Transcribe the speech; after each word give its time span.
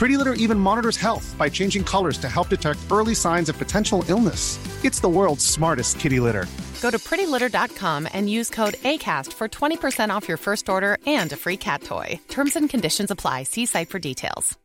Pretty 0.00 0.16
Litter 0.16 0.32
even 0.32 0.58
monitors 0.58 0.96
health 0.96 1.36
by 1.36 1.50
changing 1.50 1.84
colors 1.84 2.16
to 2.16 2.26
help 2.26 2.48
detect 2.48 2.78
early 2.90 3.14
signs 3.14 3.50
of 3.50 3.58
potential 3.58 4.02
illness. 4.08 4.58
It's 4.82 4.98
the 4.98 5.10
world's 5.10 5.44
smartest 5.44 6.00
kitty 6.00 6.20
litter. 6.20 6.46
Go 6.80 6.90
to 6.90 6.96
prettylitter.com 6.96 8.08
and 8.14 8.30
use 8.30 8.48
code 8.48 8.76
ACAST 8.92 9.34
for 9.34 9.46
20% 9.46 10.08
off 10.08 10.26
your 10.26 10.38
first 10.38 10.70
order 10.70 10.96
and 11.04 11.30
a 11.32 11.36
free 11.36 11.58
cat 11.58 11.82
toy. 11.82 12.18
Terms 12.28 12.56
and 12.56 12.70
conditions 12.70 13.10
apply. 13.10 13.42
See 13.42 13.66
site 13.66 13.90
for 13.90 13.98
details. 13.98 14.56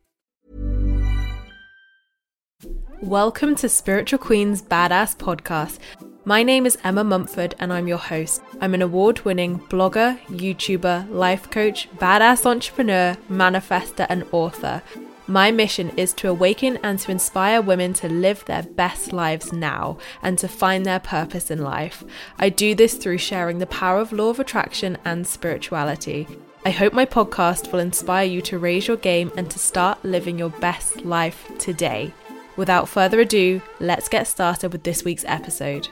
Welcome 3.02 3.55
to 3.57 3.67
Spiritual 3.67 4.20
Queen's 4.20 4.62
Badass 4.62 5.17
Podcast. 5.17 5.79
My 6.23 6.43
name 6.43 6.65
is 6.65 6.77
Emma 6.82 7.04
Mumford 7.04 7.55
and 7.60 7.73
I'm 7.73 7.90
your 7.90 7.98
host. 7.98 8.41
I'm 8.62 8.73
an 8.73 8.82
award 8.82 9.26
winning 9.26 9.60
blogger, 9.60 10.17
YouTuber, 10.27 11.12
life 11.12 11.51
coach, 11.51 11.90
badass 11.98 12.45
entrepreneur, 12.45 13.17
manifester, 13.29 14.05
and 14.07 14.23
author. 14.32 14.82
My 15.27 15.49
mission 15.49 15.90
is 15.98 16.13
to 16.13 16.29
awaken 16.29 16.77
and 16.84 16.99
to 16.99 17.09
inspire 17.09 17.59
women 17.59 17.93
to 17.93 18.07
live 18.07 18.45
their 18.45 18.62
best 18.62 19.12
lives 19.12 19.51
now 19.51 19.98
and 20.21 20.37
to 20.37 20.48
find 20.48 20.85
their 20.85 20.99
purpose 20.99 21.49
in 21.49 21.63
life. 21.63 22.04
I 22.37 22.49
do 22.49 22.76
this 22.76 22.93
through 22.93 23.17
sharing 23.17 23.57
the 23.57 23.65
power 23.65 23.99
of 23.99 24.12
law 24.12 24.29
of 24.29 24.40
attraction 24.40 24.99
and 25.04 25.26
spirituality. 25.26 26.27
I 26.63 26.70
hope 26.70 26.93
my 26.93 27.05
podcast 27.05 27.71
will 27.71 27.79
inspire 27.79 28.26
you 28.26 28.41
to 28.43 28.59
raise 28.59 28.87
your 28.87 28.98
game 28.98 29.32
and 29.35 29.49
to 29.49 29.57
start 29.57 30.05
living 30.05 30.37
your 30.37 30.49
best 30.49 31.01
life 31.01 31.51
today. 31.57 32.13
Without 32.55 32.87
further 32.87 33.20
ado, 33.20 33.62
let's 33.79 34.07
get 34.07 34.27
started 34.27 34.71
with 34.71 34.84
this 34.84 35.04
week's 35.04 35.26
episode. 35.26 35.87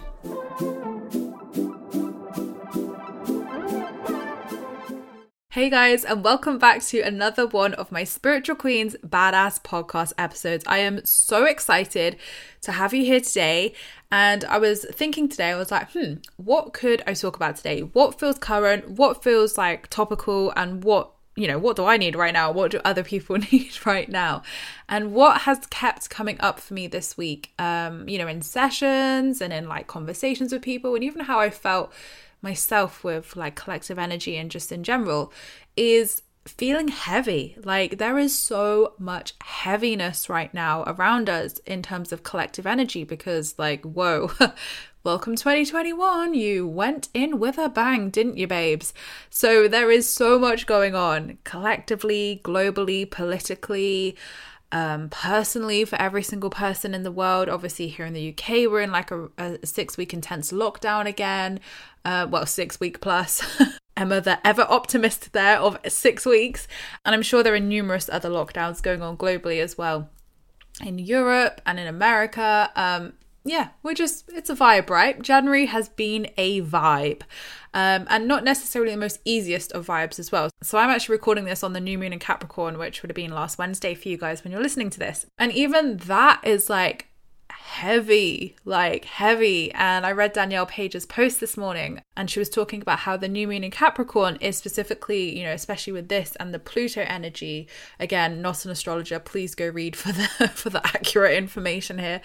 Hey 5.54 5.70
guys, 5.70 6.04
and 6.04 6.23
welcome 6.23 6.58
back 6.58 6.82
to 6.86 7.02
another 7.02 7.46
one 7.46 7.76
of 7.76 7.92
my 7.92 8.06
Spiritual 8.06 8.56
Queens 8.56 8.96
Badass 9.06 9.62
podcast 9.62 10.12
episodes. 10.18 10.64
I 10.66 10.80
am 10.80 11.06
so 11.06 11.46
excited 11.46 12.18
to 12.62 12.72
have 12.72 12.92
you 12.92 13.06
here 13.06 13.20
today. 13.20 13.76
And 14.12 14.44
I 14.46 14.58
was 14.58 14.84
thinking 14.92 15.30
today, 15.30 15.52
I 15.52 15.56
was 15.56 15.70
like, 15.70 15.92
hmm, 15.92 16.14
what 16.38 16.74
could 16.74 17.04
I 17.06 17.14
talk 17.14 17.36
about 17.36 17.58
today? 17.58 17.81
What 17.81 18.20
feels 18.20 18.40
current? 18.40 18.98
What 18.98 19.22
feels 19.22 19.56
like 19.56 19.92
topical? 19.92 20.52
And 20.56 20.84
what, 20.84 21.12
you 21.36 21.48
know, 21.48 21.59
what 21.59 21.76
do 21.76 21.86
I 21.86 21.98
need 21.98 22.16
right 22.16 22.34
now? 22.34 22.52
What 22.52 22.72
do 22.72 22.81
other 22.84 23.04
people 23.14 23.38
need 23.52 23.86
right 23.86 24.09
now? 24.09 24.42
And 24.90 25.14
what 25.14 25.42
has 25.42 25.68
kept 25.68 26.09
coming 26.09 26.38
up 26.42 26.59
for 26.59 26.74
me 26.74 26.88
this 26.88 27.16
week, 27.16 27.54
um, 27.59 28.09
you 28.09 28.18
know, 28.18 28.28
in 28.28 28.42
sessions 28.42 29.40
and 29.40 29.54
in 29.54 29.68
like 29.68 29.86
conversations 29.86 30.52
with 30.52 30.64
people, 30.64 30.96
and 30.96 31.04
even 31.04 31.26
how 31.26 31.40
I 31.40 31.52
felt 31.52 31.94
myself 32.44 33.04
with 33.04 33.36
like 33.36 33.56
collective 33.56 33.98
energy 33.98 34.36
and 34.36 34.52
just 34.52 34.72
in 34.72 34.84
general 34.84 35.31
is 35.76 36.22
feeling 36.46 36.90
heavy. 36.90 37.56
Like 37.64 37.98
there 37.98 38.18
is 38.18 38.38
so 38.38 38.94
much 39.00 39.34
heaviness 39.42 40.30
right 40.30 40.53
now 40.53 40.84
around 40.86 41.30
us 41.30 41.59
in 41.59 41.82
terms 41.82 42.12
of 42.12 42.24
collective 42.24 42.68
energy 42.68 43.03
because, 43.03 43.56
like, 43.58 43.84
whoa, 43.84 44.32
welcome 45.03 45.36
2021. 45.36 46.34
You 46.34 46.68
went 46.68 47.09
in 47.14 47.40
with 47.40 47.58
a 47.58 47.70
bang, 47.70 48.09
didn't 48.09 48.38
you, 48.38 48.48
babes? 48.48 48.94
So 49.30 49.68
there 49.68 49.90
is 49.90 50.12
so 50.12 50.38
much 50.38 50.66
going 50.66 50.96
on 50.96 51.38
collectively, 51.44 52.42
globally, 52.44 53.09
politically. 53.09 54.18
Um, 54.73 55.07
personally, 55.09 55.85
for 55.85 56.01
every 56.01 56.23
single 56.23 56.50
person 56.50 56.94
in 56.94 57.03
the 57.03 57.11
world, 57.11 57.47
obviously 57.47 57.88
here 57.88 58.06
in 58.06 58.13
the 58.13 58.29
UK, 58.29 58.69
we're 58.69 58.81
in 58.81 58.91
like 58.91 59.11
a, 59.11 59.29
a 59.38 59.66
six 59.66 59.95
week 59.95 60.13
intense 60.13 60.51
lockdown 60.51 61.06
again 61.06 61.61
uh, 62.06 62.28
well, 62.29 62.45
six 62.45 62.79
week 62.79 63.01
plus. 63.01 63.44
Emma, 63.97 64.22
the 64.22 64.45
ever 64.45 64.66
optimist 64.69 65.34
there 65.34 65.57
of 65.57 65.78
six 65.88 66.25
weeks. 66.25 66.67
And 67.06 67.13
I'm 67.13 67.22
sure 67.22 67.44
there 67.44 67.53
are 67.53 67.59
numerous 67.59 68.09
other 68.09 68.29
lockdowns 68.29 68.81
going 68.81 69.01
on 69.01 69.17
globally 69.17 69.61
as 69.61 69.78
well 69.78 70.09
in 70.84 70.97
Europe 70.97 71.61
and 71.66 71.79
in 71.79 71.88
America. 71.88 72.72
Um, 72.75 73.13
yeah, 73.46 73.70
we're 73.81 73.94
just, 73.94 74.30
it's 74.30 74.50
a 74.50 74.56
vibe, 74.56 74.90
right? 74.90 75.22
January 75.22 75.66
has 75.66 75.90
been 75.90 76.30
a 76.38 76.62
vibe. 76.62 77.24
Um, 77.74 78.06
and 78.09 78.28
not 78.28 78.44
necessarily 78.44 78.92
the 78.92 78.98
most 78.98 79.20
easiest 79.26 79.72
of 79.72 79.88
vibes 79.88 80.20
as 80.20 80.31
well. 80.31 80.50
So 80.62 80.78
I'm 80.78 80.90
actually 80.90 81.16
recording 81.16 81.46
this 81.46 81.64
on 81.64 81.74
the 81.74 81.82
new 81.82 81.98
moon 81.98 82.14
in 82.14 82.20
Capricorn, 82.20 82.78
which 82.78 83.02
would 83.02 83.09
have 83.09 83.16
been 83.16 83.32
last 83.32 83.58
Wednesday 83.58 83.96
for 83.96 84.08
you 84.09 84.18
guys 84.18 84.44
when 84.44 84.52
you're 84.52 84.62
listening 84.62 84.90
to 84.92 85.00
this. 85.00 85.26
And 85.38 85.52
even 85.52 85.98
that 85.98 86.42
is 86.44 86.70
like 86.70 87.08
heavy, 87.50 88.56
like 88.64 89.06
heavy. 89.06 89.72
And 89.74 90.06
I 90.06 90.12
read 90.12 90.34
Danielle 90.34 90.68
Page's 90.68 91.06
post 91.06 91.40
this 91.40 91.58
morning, 91.58 92.02
and 92.16 92.29
she 92.29 92.40
was 92.40 92.50
talking 92.50 92.81
about 92.81 93.00
how 93.00 93.18
the 93.18 93.28
new 93.28 93.47
moon 93.47 93.63
in 93.63 93.72
Capricorn 93.72 94.38
is 94.38 94.57
specifically, 94.57 95.38
you 95.38 95.44
know, 95.44 95.51
especially 95.51 95.94
with 95.94 96.09
this 96.09 96.35
and 96.40 96.53
the 96.53 96.59
Pluto 96.59 97.01
energy. 97.07 97.68
Again, 98.00 98.41
not 98.41 98.66
an 98.66 98.72
astrologer. 98.72 99.19
Please 99.19 99.56
go 99.56 99.68
read 99.68 99.96
for 99.96 100.12
the 100.12 100.28
for 100.53 100.69
the 100.69 100.85
accurate 100.85 101.38
information 101.38 102.00
here. 102.00 102.22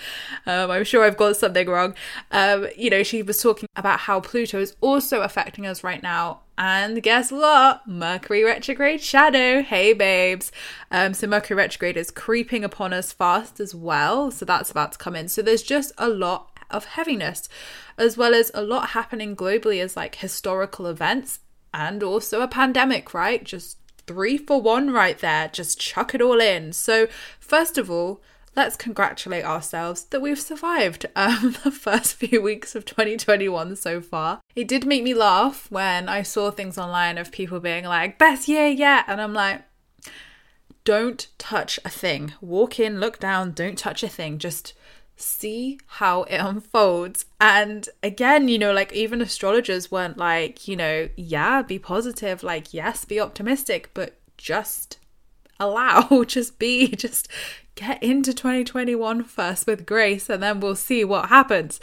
Um, 0.46 0.70
I'm 0.70 0.84
sure 0.84 1.04
I've 1.04 1.16
got 1.16 1.36
something 1.36 1.68
wrong. 1.68 1.94
Um, 2.30 2.68
you 2.76 2.90
know, 2.90 3.02
she 3.02 3.22
was 3.22 3.40
talking 3.42 3.68
about 3.76 4.00
how 4.00 4.20
Pluto 4.20 4.60
is 4.60 4.76
also 4.80 5.22
affecting 5.22 5.66
us 5.66 5.82
right 5.82 6.02
now 6.02 6.40
and 6.58 7.00
guess 7.04 7.30
what? 7.30 7.86
Mercury 7.86 8.42
retrograde 8.42 9.00
shadow. 9.00 9.62
Hey, 9.62 9.92
babes. 9.92 10.50
Um, 10.90 11.14
so 11.14 11.28
Mercury 11.28 11.56
retrograde 11.56 11.96
is 11.96 12.10
creeping 12.10 12.64
upon 12.64 12.92
us 12.92 13.12
fast 13.12 13.60
as 13.60 13.76
well. 13.76 14.32
So 14.32 14.44
that's 14.44 14.70
about 14.70 14.92
to 14.92 14.98
come 14.98 15.14
in. 15.14 15.28
So 15.28 15.40
there's 15.40 15.62
just 15.62 15.92
a 15.98 16.08
lot 16.08 16.57
of 16.70 16.84
heaviness, 16.84 17.48
as 17.96 18.16
well 18.16 18.34
as 18.34 18.50
a 18.54 18.62
lot 18.62 18.90
happening 18.90 19.34
globally 19.34 19.82
as 19.82 19.96
like 19.96 20.16
historical 20.16 20.86
events 20.86 21.40
and 21.72 22.02
also 22.02 22.40
a 22.40 22.48
pandemic, 22.48 23.12
right? 23.14 23.44
Just 23.44 23.78
three 24.06 24.38
for 24.38 24.60
one 24.60 24.90
right 24.90 25.18
there. 25.18 25.48
Just 25.48 25.78
chuck 25.78 26.14
it 26.14 26.22
all 26.22 26.40
in. 26.40 26.72
So, 26.72 27.06
first 27.38 27.78
of 27.78 27.90
all, 27.90 28.22
let's 28.56 28.76
congratulate 28.76 29.44
ourselves 29.44 30.04
that 30.04 30.20
we've 30.20 30.40
survived 30.40 31.06
um, 31.16 31.56
the 31.62 31.70
first 31.70 32.16
few 32.16 32.42
weeks 32.42 32.74
of 32.74 32.84
2021 32.84 33.76
so 33.76 34.00
far. 34.00 34.40
It 34.56 34.66
did 34.66 34.86
make 34.86 35.04
me 35.04 35.14
laugh 35.14 35.70
when 35.70 36.08
I 36.08 36.22
saw 36.22 36.50
things 36.50 36.78
online 36.78 37.18
of 37.18 37.30
people 37.30 37.60
being 37.60 37.84
like, 37.84 38.18
best 38.18 38.48
year 38.48 38.68
yet. 38.68 39.04
And 39.06 39.20
I'm 39.20 39.34
like, 39.34 39.62
don't 40.84 41.28
touch 41.36 41.78
a 41.84 41.90
thing. 41.90 42.32
Walk 42.40 42.80
in, 42.80 42.98
look 42.98 43.20
down, 43.20 43.52
don't 43.52 43.78
touch 43.78 44.02
a 44.02 44.08
thing. 44.08 44.38
Just 44.38 44.72
see 45.20 45.78
how 45.86 46.22
it 46.24 46.36
unfolds. 46.38 47.26
And 47.40 47.88
again, 48.02 48.48
you 48.48 48.58
know, 48.58 48.72
like 48.72 48.92
even 48.92 49.20
astrologers 49.20 49.90
weren't 49.90 50.16
like, 50.16 50.68
you 50.68 50.76
know, 50.76 51.08
yeah, 51.16 51.62
be 51.62 51.78
positive, 51.78 52.42
like, 52.42 52.72
yes, 52.72 53.04
be 53.04 53.20
optimistic, 53.20 53.90
but 53.94 54.16
just 54.36 54.98
allow, 55.60 56.24
just 56.26 56.58
be, 56.58 56.88
just 56.88 57.28
get 57.78 58.02
into 58.02 58.34
2021 58.34 59.22
first 59.22 59.66
with 59.66 59.86
grace 59.86 60.28
and 60.28 60.42
then 60.42 60.58
we'll 60.58 60.74
see 60.74 61.04
what 61.04 61.28
happens 61.28 61.78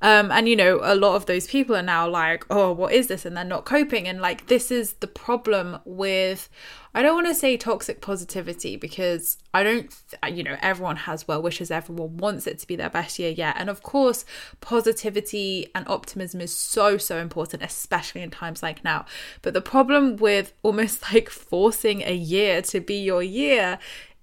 um 0.00 0.30
and 0.30 0.48
you 0.48 0.54
know 0.54 0.78
a 0.82 0.94
lot 0.94 1.16
of 1.16 1.26
those 1.26 1.48
people 1.48 1.74
are 1.74 1.82
now 1.82 2.08
like 2.08 2.44
oh 2.50 2.72
what 2.72 2.92
is 2.92 3.08
this 3.08 3.26
and 3.26 3.36
they're 3.36 3.44
not 3.44 3.64
coping 3.64 4.06
and 4.06 4.20
like 4.20 4.46
this 4.46 4.70
is 4.70 4.92
the 4.94 5.08
problem 5.08 5.78
with 5.84 6.48
I 6.92 7.02
don't 7.02 7.14
want 7.14 7.28
to 7.28 7.34
say 7.34 7.56
toxic 7.56 8.00
positivity 8.00 8.76
because 8.76 9.38
I 9.54 9.62
don't, 9.62 9.94
you 10.28 10.42
know, 10.42 10.56
everyone 10.60 10.96
has 10.96 11.26
well 11.28 11.40
wishes, 11.40 11.70
everyone 11.70 12.16
wants 12.16 12.48
it 12.48 12.58
to 12.58 12.66
be 12.66 12.74
their 12.74 12.90
best 12.90 13.16
year 13.16 13.30
yet. 13.30 13.54
And 13.58 13.70
of 13.70 13.84
course, 13.84 14.24
positivity 14.60 15.70
and 15.72 15.86
optimism 15.86 16.40
is 16.40 16.54
so, 16.54 16.98
so 16.98 17.18
important, 17.18 17.62
especially 17.62 18.22
in 18.22 18.30
times 18.30 18.60
like 18.60 18.82
now. 18.82 19.04
But 19.40 19.54
the 19.54 19.60
problem 19.60 20.16
with 20.16 20.52
almost 20.64 21.02
like 21.12 21.30
forcing 21.30 22.02
a 22.02 22.14
year 22.14 22.60
to 22.62 22.80
be 22.80 23.00
your 23.00 23.22
year 23.22 23.78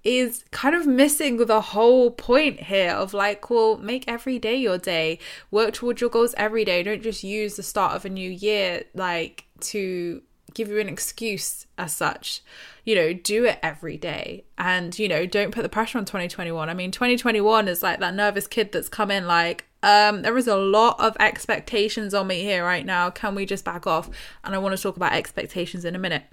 is 0.07 0.45
kind 0.51 0.73
of 0.73 0.87
missing 0.87 1.35
the 1.35 1.59
whole 1.59 2.09
point 2.11 2.61
here 2.61 2.91
of 2.91 3.13
like, 3.13 3.49
well, 3.49 3.77
make 3.77 4.05
every 4.07 4.39
day 4.39 4.55
your 4.55 4.77
day, 4.77 5.19
work 5.51 5.73
towards 5.73 5.99
your 5.99 6.09
goals 6.09 6.33
every 6.37 6.63
day. 6.63 6.81
Don't 6.81 7.03
just 7.03 7.25
use 7.25 7.57
the 7.57 7.63
start 7.63 7.93
of 7.93 8.05
a 8.05 8.09
new 8.09 8.29
year 8.29 8.83
like 8.95 9.47
to 9.59 10.21
give 10.53 10.69
you 10.69 10.79
an 10.79 10.87
excuse 10.87 11.67
as 11.77 11.93
such. 11.93 12.41
You 12.85 12.95
know, 12.95 13.11
do 13.11 13.43
it 13.43 13.59
every 13.61 13.97
day. 13.97 14.45
And, 14.57 14.97
you 14.97 15.09
know, 15.09 15.25
don't 15.25 15.51
put 15.51 15.63
the 15.63 15.69
pressure 15.69 15.97
on 15.97 16.05
2021. 16.05 16.69
I 16.69 16.73
mean, 16.73 16.91
2021 16.91 17.67
is 17.67 17.83
like 17.83 17.99
that 17.99 18.15
nervous 18.15 18.47
kid 18.47 18.71
that's 18.71 18.87
come 18.87 19.11
in 19.11 19.27
like, 19.27 19.65
um, 19.83 20.21
there 20.21 20.37
is 20.37 20.47
a 20.47 20.55
lot 20.55 20.97
of 21.01 21.17
expectations 21.19 22.13
on 22.13 22.27
me 22.27 22.43
here 22.43 22.63
right 22.63 22.85
now. 22.85 23.09
Can 23.09 23.35
we 23.35 23.45
just 23.45 23.65
back 23.65 23.85
off? 23.85 24.09
And 24.45 24.55
I 24.55 24.57
want 24.57 24.75
to 24.75 24.81
talk 24.81 24.95
about 24.95 25.11
expectations 25.11 25.83
in 25.83 25.95
a 25.95 25.99
minute. 25.99 26.23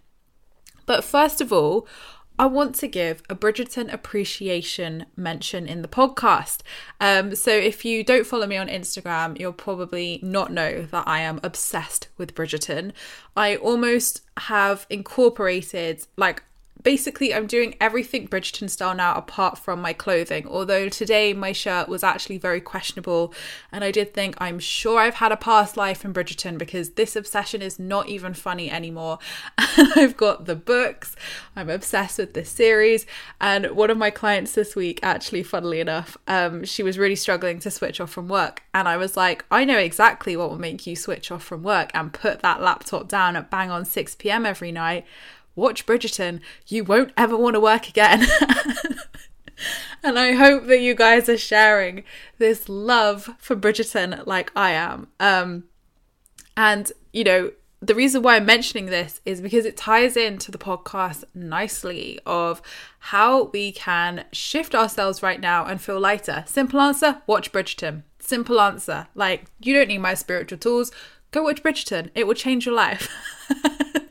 But 0.87 1.03
first 1.03 1.41
of 1.41 1.53
all, 1.53 1.89
I 2.39 2.47
want 2.47 2.75
to 2.77 2.89
give 2.89 3.23
a 3.31 3.37
Bridgerton 3.37 3.93
appreciation 3.93 5.07
mention 5.17 5.69
in 5.69 5.83
the 5.83 5.89
podcast. 5.89 6.63
Um, 7.01 7.35
so 7.37 7.53
if 7.53 7.85
you 7.85 8.03
don't 8.03 8.27
follow 8.27 8.47
me 8.47 8.57
on 8.57 8.67
Instagram, 8.67 9.39
you'll 9.39 9.53
probably 9.53 10.19
not 10.23 10.53
know 10.53 10.83
that 10.83 11.07
I 11.07 11.21
am 11.21 11.39
obsessed 11.45 12.09
with 12.19 12.35
Bridgerton. 12.35 12.93
I 13.37 13.57
almost 13.57 14.23
have 14.39 14.87
incorporated 14.91 16.07
like 16.17 16.43
basically 16.85 17.35
I'm 17.35 17.47
doing 17.47 17.75
everything 17.81 18.29
Bridgerton 18.29 18.71
style 18.71 18.95
now 18.95 19.15
apart 19.15 19.59
from 19.59 19.81
my 19.81 19.93
clothing. 19.93 20.47
Although 20.47 20.89
today 20.89 21.33
my 21.33 21.51
shirt 21.51 21.89
was 21.89 22.05
actually 22.05 22.39
very 22.39 22.61
questionable 22.61 23.35
and 23.73 23.83
I 23.83 23.91
did 23.91 24.15
think 24.15 24.37
I'm 24.39 24.59
sure 24.59 25.01
I've 25.01 25.15
had 25.15 25.33
a 25.33 25.37
past 25.37 25.77
life 25.77 26.05
in 26.05 26.13
Bridgerton 26.13 26.59
because 26.59 26.91
this 26.91 27.17
obsession 27.17 27.63
is 27.63 27.79
not 27.79 28.09
even 28.09 28.35
funny 28.35 28.71
anymore. 28.71 29.19
I've 29.59 30.17
got 30.17 30.45
the 30.45 30.55
books. 30.55 31.17
I'm 31.57 31.71
obsessed 31.71 32.19
with 32.19 32.35
this 32.35 32.51
series 32.51 33.07
and 33.41 33.71
one 33.71 33.91
of 33.91 33.97
my 33.97 34.11
clients 34.11 34.53
this 34.53 34.77
week 34.77 35.01
actually 35.03 35.43
funnily 35.43 35.81
enough, 35.81 36.19
um, 36.29 36.65
she 36.65 36.83
was 36.83 36.99
really 36.99 37.17
struggling 37.17 37.59
to 37.61 37.71
switch 37.71 37.99
off 37.99 38.11
from 38.11 38.29
work 38.29 38.63
and 38.75 38.87
I 38.87 38.99
was 38.99 39.17
like, 39.17 39.47
I 39.51 39.65
know 39.65 39.79
exactly 39.79 40.37
what 40.37 40.51
will 40.51 40.59
make 40.59 40.87
you 40.87 40.97
switch 40.97 41.31
off 41.31 41.43
from 41.43 41.63
work 41.63 41.91
and 41.95 42.13
put 42.13 42.41
that 42.41 42.61
laptop 42.61 43.09
down 43.09 43.37
at 43.37 43.51
bang 43.51 43.71
on 43.71 43.87
6 43.87 44.15
p.m. 44.17 44.45
every 44.45 44.71
night 44.71 45.07
watch 45.57 45.87
Bridgerton. 45.87 46.41
You 46.67 46.85
won't 46.85 47.13
ever 47.17 47.37
want 47.37 47.55
to 47.55 47.61
work 47.61 47.89
again. 47.89 48.27
and 50.03 50.19
I 50.19 50.33
hope 50.33 50.67
that 50.67 50.81
you 50.81 50.95
guys 50.95 51.29
are 51.29 51.39
sharing 51.39 52.05
this 52.39 52.69
love 52.69 53.31
for 53.39 53.57
Bridgerton 53.57 54.27
like 54.27 54.53
I 54.55 54.73
am. 54.73 55.09
Um, 55.21 55.65
and, 56.57 56.91
you 57.13 57.25
know, 57.25 57.53
the 57.81 57.95
reason 57.95 58.23
why 58.23 58.37
I'm 58.37 58.47
mentioning 58.47 58.87
this 58.87 59.21
is 59.27 59.41
because 59.41 59.67
it 59.67 59.77
ties 59.77 60.17
into 60.17 60.51
the 60.51 60.59
podcast 60.59 61.25
nicely 61.35 62.19
of 62.25 62.63
how 62.99 63.45
we 63.45 63.73
can 63.73 64.25
shift 64.33 64.75
ourselves 64.75 65.23
right 65.23 65.41
now 65.41 65.67
and 65.67 65.81
feel 65.81 66.01
lighter. 66.01 66.45
Simple 66.47 66.81
answer 66.81 67.21
watch 67.27 67.53
Bridgerton. 67.53 68.05
Simple 68.19 68.61
answer. 68.61 69.09
Like, 69.15 69.47
you 69.61 69.75
don't 69.75 69.89
need 69.89 69.99
my 69.99 70.15
spiritual 70.15 70.59
tools. 70.59 70.93
Go 71.31 71.43
watch 71.43 71.63
Bridgerton. 71.63 72.11
It 72.15 72.27
will 72.27 72.35
change 72.35 72.65
your 72.65 72.75
life. 72.75 73.11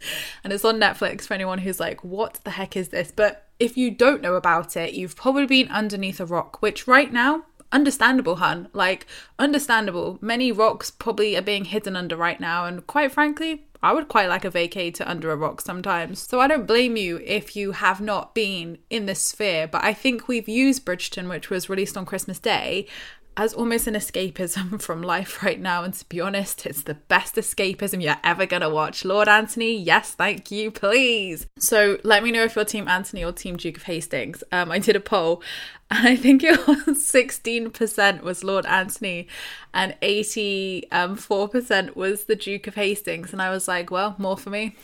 and 0.44 0.53
it's 0.53 0.65
on 0.65 0.79
Netflix 0.79 1.21
for 1.21 1.33
anyone 1.33 1.59
who's 1.59 1.79
like, 1.79 2.03
what 2.03 2.39
the 2.44 2.51
heck 2.51 2.75
is 2.75 2.89
this? 2.89 3.11
But 3.11 3.47
if 3.59 3.77
you 3.77 3.91
don't 3.91 4.21
know 4.21 4.35
about 4.35 4.75
it, 4.75 4.94
you've 4.94 5.15
probably 5.15 5.45
been 5.45 5.69
underneath 5.69 6.19
a 6.19 6.25
rock, 6.25 6.61
which 6.61 6.88
right 6.88 7.11
now, 7.11 7.45
understandable, 7.71 8.38
hun. 8.38 8.67
Like, 8.73 9.05
understandable. 9.39 10.19
Many 10.21 10.51
rocks 10.51 10.91
probably 10.91 11.35
are 11.35 11.41
being 11.41 11.65
hidden 11.65 11.95
under 11.95 12.15
right 12.15 12.39
now, 12.39 12.65
and 12.65 12.85
quite 12.88 13.11
frankly, 13.11 13.65
I 13.81 13.94
would 13.94 14.07
quite 14.07 14.29
like 14.29 14.45
a 14.45 14.50
vacate 14.50 14.95
to 14.95 15.09
under 15.09 15.29
a 15.31 15.35
rock 15.35 15.59
sometimes. 15.59 16.19
So 16.19 16.39
I 16.39 16.47
don't 16.47 16.65
blame 16.65 16.95
you 16.95 17.19
if 17.25 17.56
you 17.56 17.73
have 17.73 17.99
not 17.99 18.33
been 18.33 18.77
in 18.89 19.07
this 19.07 19.19
sphere, 19.19 19.67
but 19.67 19.83
I 19.83 19.94
think 19.94 20.27
we've 20.27 20.47
used 20.47 20.85
Bridgerton, 20.85 21.27
which 21.27 21.49
was 21.49 21.69
released 21.69 21.97
on 21.97 22.06
Christmas 22.06 22.39
Day, 22.39 22.88
as 23.35 23.53
almost 23.53 23.88
an 23.88 23.95
escapism 23.95 24.81
from 24.81 25.01
life 25.01 25.44
right 25.44 25.59
now. 25.59 25.83
And 25.83 25.94
to 25.94 26.06
be 26.06 26.21
honest, 26.21 26.65
it's 26.65 26.83
the 26.83 26.94
best 26.94 27.35
escapism 27.35 28.01
you're 28.01 28.18
ever 28.24 28.45
going 28.45 28.62
to 28.62 28.69
watch. 28.69 29.06
Lord 29.06 29.27
Anthony, 29.27 29.75
yes, 29.75 30.12
thank 30.12 30.51
you, 30.51 30.71
please. 30.71 31.47
So 31.57 31.97
let 32.03 32.24
me 32.24 32.31
know 32.31 32.44
if 32.44 32.56
you're 32.56 32.65
Team 32.65 32.88
Anthony 32.88 33.24
or 33.24 33.31
Team 33.31 33.57
Duke 33.57 33.77
of 33.77 33.83
Hastings. 33.83 34.44
Um, 34.51 34.71
I 34.71 34.80
did 34.80 34.95
a 34.95 35.00
poll 35.00 35.41
and 35.91 36.07
I 36.07 36.15
think 36.15 36.44
it 36.44 36.65
was 36.68 36.77
16% 36.77 38.21
was 38.21 38.44
Lord 38.44 38.65
Anthony 38.65 39.27
and 39.74 39.95
84% 40.01 40.91
um, 40.91 41.94
was 41.95 42.25
the 42.25 42.35
Duke 42.35 42.68
of 42.68 42.75
Hastings. 42.75 43.31
And 43.31 43.41
I 43.41 43.50
was 43.50 43.68
like, 43.68 43.91
well, 43.91 44.15
more 44.18 44.38
for 44.38 44.50
me. 44.50 44.75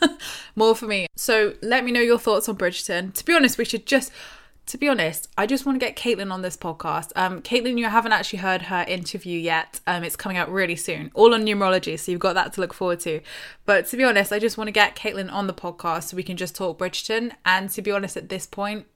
more 0.56 0.74
for 0.74 0.86
me. 0.86 1.06
So 1.16 1.54
let 1.62 1.84
me 1.84 1.92
know 1.92 2.00
your 2.00 2.18
thoughts 2.18 2.48
on 2.48 2.56
Bridgerton. 2.56 3.14
To 3.14 3.24
be 3.24 3.34
honest, 3.34 3.58
we 3.58 3.64
should 3.64 3.86
just 3.86 4.12
to 4.66 4.78
be 4.78 4.88
honest, 4.88 5.28
I 5.36 5.46
just 5.46 5.66
want 5.66 5.78
to 5.78 5.84
get 5.84 5.96
Caitlin 5.96 6.32
on 6.32 6.42
this 6.42 6.56
podcast. 6.56 7.12
Um, 7.16 7.42
Caitlin, 7.42 7.78
you 7.78 7.84
haven't 7.86 8.12
actually 8.12 8.38
heard 8.38 8.62
her 8.62 8.84
interview 8.88 9.38
yet. 9.38 9.80
Um, 9.86 10.04
it's 10.04 10.16
coming 10.16 10.38
out 10.38 10.50
really 10.50 10.76
soon, 10.76 11.10
all 11.14 11.34
on 11.34 11.44
numerology, 11.44 11.98
so 11.98 12.12
you've 12.12 12.20
got 12.20 12.34
that 12.34 12.54
to 12.54 12.60
look 12.60 12.72
forward 12.72 13.00
to. 13.00 13.20
But 13.66 13.86
to 13.88 13.96
be 13.96 14.04
honest, 14.04 14.32
I 14.32 14.38
just 14.38 14.56
want 14.56 14.68
to 14.68 14.72
get 14.72 14.96
Caitlin 14.96 15.30
on 15.30 15.46
the 15.46 15.52
podcast 15.52 16.04
so 16.04 16.16
we 16.16 16.22
can 16.22 16.36
just 16.36 16.56
talk 16.56 16.78
Bridgerton. 16.78 17.32
And 17.44 17.68
to 17.70 17.82
be 17.82 17.90
honest, 17.90 18.16
at 18.16 18.30
this 18.30 18.46
point, 18.46 18.86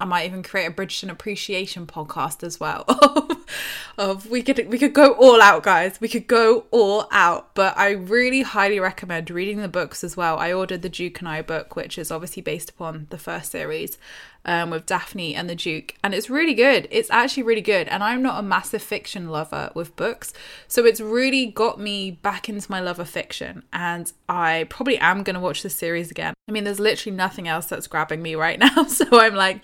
I 0.00 0.06
might 0.06 0.24
even 0.24 0.42
create 0.42 0.66
a 0.66 0.70
Bridgerton 0.70 1.10
appreciation 1.10 1.86
podcast 1.86 2.42
as 2.42 2.58
well. 2.58 2.86
of 3.98 4.30
we 4.30 4.42
could 4.42 4.66
we 4.68 4.78
could 4.78 4.94
go 4.94 5.12
all 5.12 5.42
out, 5.42 5.62
guys. 5.62 6.00
We 6.00 6.08
could 6.08 6.26
go 6.26 6.64
all 6.70 7.06
out. 7.10 7.54
But 7.54 7.76
I 7.76 7.90
really 7.90 8.40
highly 8.40 8.80
recommend 8.80 9.30
reading 9.30 9.58
the 9.58 9.68
books 9.68 10.02
as 10.02 10.16
well. 10.16 10.38
I 10.38 10.54
ordered 10.54 10.80
the 10.80 10.88
Duke 10.88 11.18
and 11.18 11.28
I 11.28 11.42
book, 11.42 11.76
which 11.76 11.98
is 11.98 12.10
obviously 12.10 12.40
based 12.40 12.70
upon 12.70 13.08
the 13.10 13.18
first 13.18 13.52
series 13.52 13.98
um, 14.44 14.70
with 14.70 14.86
Daphne 14.86 15.34
and 15.34 15.48
the 15.48 15.54
Duke, 15.54 15.94
and 16.02 16.14
it's 16.14 16.30
really 16.30 16.54
good. 16.54 16.88
It's 16.90 17.10
actually 17.10 17.42
really 17.42 17.60
good. 17.60 17.88
And 17.88 18.02
I'm 18.02 18.22
not 18.22 18.38
a 18.38 18.42
massive 18.42 18.82
fiction 18.82 19.28
lover 19.28 19.70
with 19.74 19.96
books, 19.96 20.32
so 20.68 20.84
it's 20.84 21.00
really 21.00 21.46
got 21.46 21.78
me 21.78 22.10
back 22.10 22.48
into 22.48 22.70
my 22.70 22.80
love 22.80 22.98
of 22.98 23.08
fiction. 23.08 23.62
And 23.72 24.12
I 24.28 24.66
probably 24.70 24.98
am 24.98 25.22
going 25.22 25.34
to 25.34 25.40
watch 25.40 25.62
the 25.62 25.70
series 25.70 26.10
again. 26.10 26.34
I 26.48 26.52
mean, 26.52 26.64
there's 26.64 26.80
literally 26.80 27.16
nothing 27.16 27.48
else 27.48 27.66
that's 27.66 27.86
grabbing 27.86 28.22
me 28.22 28.34
right 28.34 28.58
now, 28.76 28.84
so 28.84 29.06
I'm 29.12 29.34
like 29.34 29.62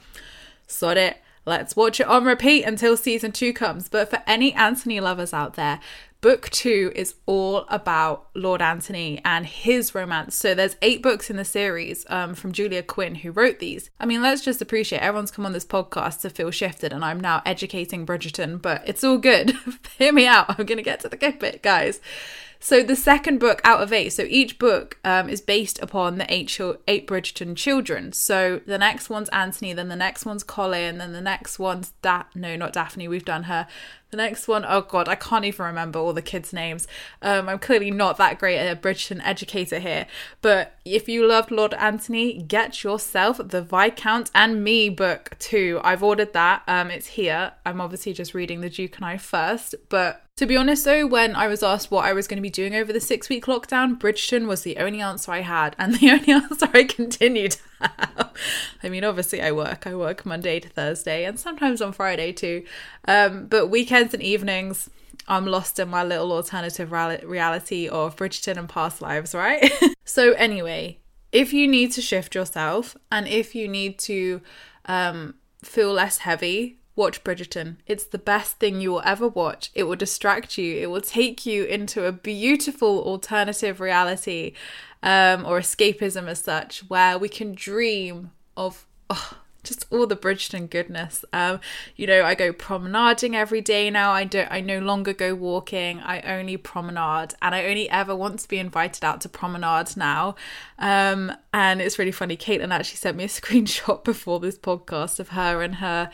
sod 0.67 0.97
it. 0.97 1.17
Let's 1.47 1.77
watch 1.77 2.01
it 2.01 2.09
on 2.09 2.25
repeat 2.25 2.65
until 2.65 2.97
season 2.97 3.31
two 3.31 3.53
comes. 3.53 3.89
But 3.89 4.11
for 4.11 4.21
any 4.27 4.53
Anthony 4.53 4.99
lovers 4.99 5.33
out 5.33 5.55
there, 5.55 5.79
book 6.21 6.51
two 6.51 6.91
is 6.97 7.15
all 7.25 7.67
about 7.69 8.27
Lord 8.35 8.61
Anthony 8.61 9.21
and 9.25 9.47
his 9.47 9.95
romance. 9.95 10.35
So 10.35 10.57
there's 10.57 10.75
eight 10.83 11.05
books 11.05 11.31
in 11.31 11.37
the 11.37 11.45
series 11.45 12.05
um, 12.09 12.35
from 12.35 12.51
Julia 12.51 12.83
Quinn, 12.83 13.15
who 13.15 13.31
wrote 13.31 13.61
these. 13.61 13.91
I 14.01 14.07
mean, 14.07 14.23
let's 14.23 14.43
just 14.43 14.61
appreciate 14.61 14.99
everyone's 14.99 15.31
come 15.31 15.47
on 15.47 15.53
this 15.53 15.65
podcast 15.65 16.23
to 16.23 16.31
feel 16.31 16.51
shifted, 16.51 16.93
and 16.93 17.05
I'm 17.05 17.21
now 17.21 17.43
educating 17.47 18.05
Bridgerton, 18.05 18.61
but 18.61 18.83
it's 18.85 19.05
all 19.05 19.19
good. 19.19 19.53
Hear 19.99 20.13
me 20.13 20.27
out. 20.27 20.47
I'm 20.49 20.67
going 20.67 20.79
to 20.79 20.83
get 20.83 20.99
to 21.01 21.09
the 21.09 21.17
good 21.17 21.39
bit, 21.39 21.63
guys. 21.63 22.01
So 22.59 22.83
the 22.83 22.97
second 22.97 23.39
book 23.39 23.61
out 23.65 23.83
of 23.83 23.93
eight, 23.93 24.11
so 24.11 24.25
each 24.29 24.59
book 24.59 24.99
um, 25.05 25.29
is 25.29 25.41
based 25.41 25.79
upon 25.83 26.19
the 26.19 26.33
eight, 26.33 26.59
eight 26.89 27.07
Bridgerton 27.07 27.57
children. 27.57 28.13
So 28.13 28.61
the 28.67 28.79
next 28.79 29.11
one's 29.11 29.29
Anthony, 29.31 29.73
then 29.73 29.89
the 29.89 29.97
next 29.97 30.25
one's 30.25 30.43
Colin, 30.43 30.99
then 30.99 31.13
the 31.13 31.21
next 31.21 31.59
one's 31.59 31.93
Da. 32.03 32.25
No, 32.35 32.57
not 32.57 32.73
Daphne. 32.73 33.09
We've 33.09 33.25
done 33.25 33.45
her. 33.45 33.67
The 34.11 34.17
next 34.17 34.47
one, 34.47 34.65
oh 34.67 34.83
god, 34.83 35.09
I 35.09 35.17
can't 35.17 35.45
even 35.45 35.67
remember 35.67 35.99
all 35.99 36.13
the 36.13 36.23
kids' 36.23 36.53
names. 36.53 36.87
Um, 37.23 37.49
I'm 37.49 37.59
clearly 37.59 37.91
not 37.91 38.17
that 38.19 38.39
great 38.39 38.59
a 38.59 38.77
Bridgerton 38.77 39.21
educator 39.25 39.81
here. 39.81 40.07
But 40.43 40.79
if 40.85 41.09
you 41.09 41.27
loved 41.27 41.51
Lord 41.51 41.75
Anthony, 41.75 42.41
get 42.41 42.85
yourself 42.85 43.39
the 43.39 43.63
Viscount 43.63 44.31
and 44.35 44.63
Me 44.63 44.89
book 44.89 45.37
too. 45.39 45.81
I've 45.83 46.05
ordered 46.05 46.33
that. 46.35 46.63
Um, 46.69 46.91
it's 46.91 47.09
here. 47.09 47.53
I'm 47.65 47.81
obviously 47.81 48.13
just 48.13 48.33
reading 48.33 48.61
the 48.61 48.71
Duke 48.71 48.97
and 48.97 49.07
I 49.07 49.17
first, 49.17 49.75
but 49.89 50.26
to 50.37 50.47
be 50.47 50.57
honest, 50.57 50.85
though, 50.85 51.07
when 51.07 51.35
I 51.35 51.47
was 51.47 51.63
asked 51.63 51.91
what 51.91 52.05
I 52.05 52.13
was 52.13 52.29
going 52.29 52.37
to 52.37 52.43
be 52.43 52.51
doing 52.51 52.75
over 52.75 52.93
the 52.93 53.01
six 53.01 53.31
week 53.31 53.47
lockdown, 53.47 53.99
Bridgerton 53.99 54.47
was 54.47 54.63
the 54.63 54.77
only 54.77 55.01
answer 55.01 55.33
I 55.33 55.41
had 55.41 55.75
and 55.79 55.95
the 55.99 56.11
only 56.11 56.33
answer 56.33 56.69
I 56.75 56.85
continued 56.85 57.53
to 57.53 57.59
have. 57.81 58.33
I 58.83 58.89
mean, 58.91 59.03
obviously, 59.03 59.41
I 59.41 59.53
work. 59.53 59.87
I 59.87 59.95
work 59.95 60.27
Monday 60.27 60.61
to 60.61 60.69
Thursday 60.69 61.25
and 61.25 61.41
sometimes 61.41 61.81
on 61.81 61.93
Friday 61.93 62.33
too. 62.33 62.65
Um, 63.09 63.47
but 63.47 63.69
weekends 63.69 64.13
and 64.13 64.23
evenings, 64.23 64.91
I'm 65.27 65.47
lost 65.47 65.79
in 65.79 65.89
my 65.89 66.05
little 66.05 66.31
alternative 66.33 66.93
reality 66.93 67.89
of 67.89 68.17
Bridgerton 68.17 68.59
and 68.59 68.69
past 68.69 69.01
lives, 69.01 69.35
right? 69.35 69.73
so, 70.05 70.33
anyway, 70.33 70.99
if 71.33 71.55
you 71.55 71.67
need 71.67 71.93
to 71.93 72.03
shift 72.03 72.35
yourself 72.35 72.95
and 73.11 73.27
if 73.27 73.55
you 73.55 73.69
need 73.69 73.99
to 74.01 74.43
um, 74.85 75.35
feel 75.65 75.93
less 75.93 76.19
heavy, 76.19 76.79
watch 76.97 77.23
Bridgerton. 77.23 77.77
It's 77.87 78.05
the 78.05 78.19
best 78.19 78.59
thing 78.59 78.81
you 78.81 78.91
will 78.91 79.03
ever 79.05 79.29
watch. 79.29 79.71
It 79.75 79.85
will 79.85 79.97
distract 79.97 80.59
you, 80.59 80.79
it 80.79 80.91
will 80.91 81.03
take 81.03 81.47
you 81.47 81.65
into 81.65 82.07
a 82.07 82.13
beautiful 82.13 83.05
alternative 83.05 83.79
reality 83.79 84.55
um, 85.03 85.45
or 85.45 85.61
escapism 85.61 86.27
as 86.27 86.41
such, 86.41 86.81
where 86.89 87.19
we 87.19 87.29
can 87.29 87.55
dream 87.55 88.33
of. 88.57 88.87
Oh, 89.09 89.39
just 89.67 89.85
all 89.91 90.07
the 90.07 90.17
Bridgerton 90.17 90.71
goodness. 90.71 91.25
Um, 91.33 91.61
you 91.97 92.07
know, 92.07 92.25
I 92.25 92.35
go 92.35 92.53
promenading 92.53 93.35
every 93.35 93.61
day 93.61 93.91
now. 93.91 94.13
I 94.13 94.25
don't. 94.25 94.51
I 94.51 94.61
no 94.61 94.79
longer 94.79 95.13
go 95.13 95.35
walking. 95.35 96.01
I 96.01 96.21
only 96.21 96.57
promenade, 96.57 97.35
and 97.43 97.55
I 97.55 97.67
only 97.67 97.91
ever 97.91 98.17
want 98.17 98.41
to 98.41 98.49
be 98.49 98.59
invited 98.59 99.05
out 99.05 99.21
to 99.23 99.29
promenade 99.29 99.97
now. 99.97 100.37
Um, 100.79 101.33
and 101.53 101.81
it's 101.81 101.99
really 101.99 102.13
funny. 102.13 102.37
Caitlin 102.37 102.73
actually 102.73 102.97
sent 102.97 103.17
me 103.17 103.25
a 103.25 103.29
screenshot 103.29 104.05
before 104.05 104.41
this 104.41 104.57
podcast 104.57 105.21
of 105.21 105.31
her 105.31 105.63
and 105.63 105.77
her 105.77 106.11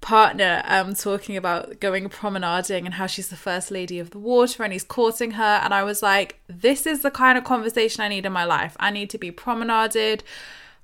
partner 0.00 0.62
um 0.66 0.94
talking 0.94 1.36
about 1.36 1.78
going 1.78 2.08
promenading 2.08 2.86
and 2.86 2.94
how 2.94 3.06
she's 3.06 3.28
the 3.28 3.36
first 3.36 3.70
lady 3.70 3.98
of 3.98 4.10
the 4.10 4.18
water 4.18 4.62
and 4.62 4.72
he's 4.72 4.82
courting 4.82 5.32
her 5.32 5.60
and 5.62 5.74
I 5.74 5.82
was 5.82 6.02
like 6.02 6.40
this 6.48 6.86
is 6.86 7.02
the 7.02 7.10
kind 7.10 7.36
of 7.36 7.44
conversation 7.44 8.00
I 8.02 8.08
need 8.08 8.24
in 8.24 8.32
my 8.32 8.44
life. 8.44 8.76
I 8.80 8.90
need 8.90 9.10
to 9.10 9.18
be 9.18 9.30
promenaded. 9.30 10.22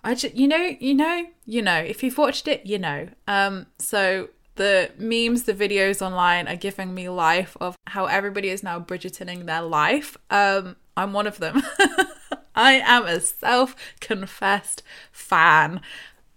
I 0.04 0.14
just 0.14 0.34
you 0.34 0.46
know, 0.46 0.76
you 0.78 0.94
know, 0.94 1.26
you 1.46 1.62
know, 1.62 1.78
if 1.78 2.02
you've 2.02 2.18
watched 2.18 2.46
it, 2.46 2.66
you 2.66 2.78
know. 2.78 3.08
Um 3.26 3.66
so 3.78 4.28
the 4.56 4.90
memes, 4.98 5.44
the 5.44 5.54
videos 5.54 6.04
online 6.04 6.48
are 6.48 6.56
giving 6.56 6.94
me 6.94 7.08
life 7.08 7.56
of 7.60 7.76
how 7.86 8.06
everybody 8.06 8.48
is 8.48 8.62
now 8.62 8.80
Bridgertoning 8.80 9.46
their 9.46 9.62
life. 9.62 10.16
Um, 10.30 10.76
I'm 10.96 11.12
one 11.12 11.26
of 11.26 11.38
them. 11.38 11.62
I 12.56 12.74
am 12.84 13.04
a 13.04 13.20
self 13.20 13.76
confessed 14.00 14.82
fan, 15.12 15.80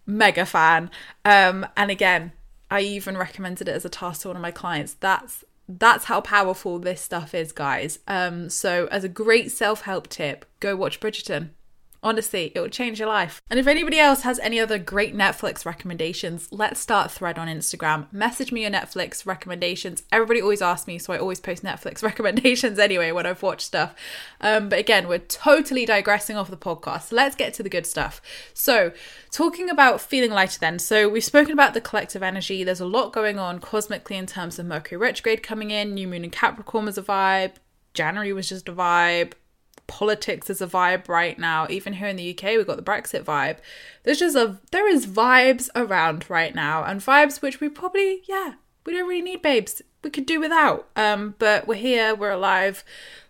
mega 0.06 0.46
fan. 0.46 0.92
Um, 1.24 1.66
and 1.78 1.90
again, 1.90 2.34
I 2.72 2.82
even 2.82 3.18
recommended 3.18 3.68
it 3.68 3.76
as 3.76 3.86
a 3.86 3.90
task 3.90 4.22
to 4.22 4.30
one 4.30 4.38
of 4.38 4.42
my 4.42 4.52
clients. 4.52 4.94
That's 4.94 5.44
that's 5.68 6.06
how 6.06 6.20
powerful 6.22 6.80
this 6.80 7.00
stuff 7.00 7.36
is, 7.36 7.52
guys. 7.52 8.00
Um, 8.08 8.50
so 8.50 8.88
as 8.92 9.04
a 9.04 9.10
great 9.10 9.52
self 9.52 9.82
help 9.82 10.08
tip, 10.08 10.46
go 10.60 10.76
watch 10.76 11.00
Bridgerton. 11.00 11.50
Honestly, 12.02 12.52
it 12.56 12.60
will 12.60 12.70
change 12.70 13.00
your 13.00 13.10
life. 13.10 13.42
And 13.50 13.60
if 13.60 13.68
anybody 13.68 14.00
else 14.00 14.22
has 14.22 14.40
any 14.40 14.60
other 14.60 14.78
great 14.78 15.16
Netflix 15.16 15.66
recommendations, 15.66 16.48
let's 16.50 16.80
start 16.80 17.08
a 17.08 17.10
thread 17.10 17.38
on 17.38 17.50
Instagram. 17.50 18.12
Message 18.14 18.54
me 18.54 18.62
your 18.62 18.72
Netflix 18.72 19.26
recommendations. 19.26 20.04
Everybody 20.12 20.42
always 20.42 20.62
asks 20.62 20.88
me, 20.88 20.98
so 20.98 21.12
I 21.12 21.18
always 21.18 21.42
post 21.42 21.62
Netflix 21.62 22.02
recommendations 22.10 22.80
anyway 22.80 23.12
when 23.12 23.26
I've 23.26 23.44
watched 23.44 23.66
stuff. 23.66 23.96
Um, 24.40 24.70
but 24.70 24.80
again, 24.80 25.10
we're 25.10 25.20
totally 25.20 25.86
digressing 25.86 26.38
off 26.38 26.50
the 26.50 26.58
podcast. 26.58 27.12
Let's 27.12 27.36
get 27.36 27.54
to 27.56 27.64
the 27.64 27.70
good 27.70 27.86
stuff. 27.86 28.22
So, 28.54 28.94
talking 29.32 29.70
about 29.70 30.00
feeling 30.00 30.32
lighter 30.32 30.60
then. 30.60 30.80
So, 30.80 31.10
we've 31.10 31.24
spoken 31.24 31.52
about 31.52 31.74
the 31.74 31.82
collective 31.82 32.24
energy. 32.24 32.64
There's 32.64 32.80
a 32.80 32.86
lot 32.86 33.12
going 33.12 33.38
on 33.38 33.60
cosmically 33.60 34.16
in 34.16 34.26
terms 34.26 34.58
of 34.58 34.66
Mercury 34.66 34.98
retrograde 34.98 35.44
coming 35.44 35.72
in, 35.72 35.94
new 35.94 36.08
moon 36.08 36.24
in 36.24 36.30
Capricorn 36.30 36.86
was 36.86 36.98
a 36.98 37.04
vibe. 37.04 37.56
January 37.94 38.32
was 38.32 38.48
just 38.48 38.70
a 38.70 38.74
vibe 38.74 39.34
politics 39.90 40.50
is 40.50 40.62
a 40.62 40.68
vibe 40.68 41.10
right 41.10 41.38
now. 41.38 41.68
Even 41.70 41.94
here 41.94 42.08
in 42.08 42.16
the 42.16 42.32
UK, 42.32 42.56
we've 42.56 42.68
got 42.68 42.78
the 42.78 42.84
Brexit 42.84 43.24
vibe. 43.24 43.58
There's 44.04 44.20
just 44.20 44.38
a 44.38 44.60
there 44.72 44.88
is 44.88 45.06
vibes 45.06 45.70
around 45.76 46.30
right 46.30 46.56
now, 46.56 46.84
and 46.84 47.02
vibes 47.02 47.42
which 47.42 47.60
we 47.60 47.68
probably 47.68 48.22
yeah 48.28 48.54
we 48.86 48.94
don't 48.94 49.08
really 49.08 49.22
need 49.22 49.42
babes. 49.42 49.82
We 50.04 50.10
could 50.10 50.26
do 50.26 50.40
without. 50.40 50.88
Um, 50.96 51.36
but 51.40 51.68
we're 51.68 51.76
here, 51.76 52.16
we're 52.16 52.32
alive, 52.32 52.86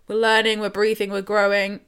we're 0.08 0.16
learning, 0.16 0.60
we're 0.60 0.70
breathing, 0.70 1.10
we're 1.10 1.22
growing. 1.22 1.82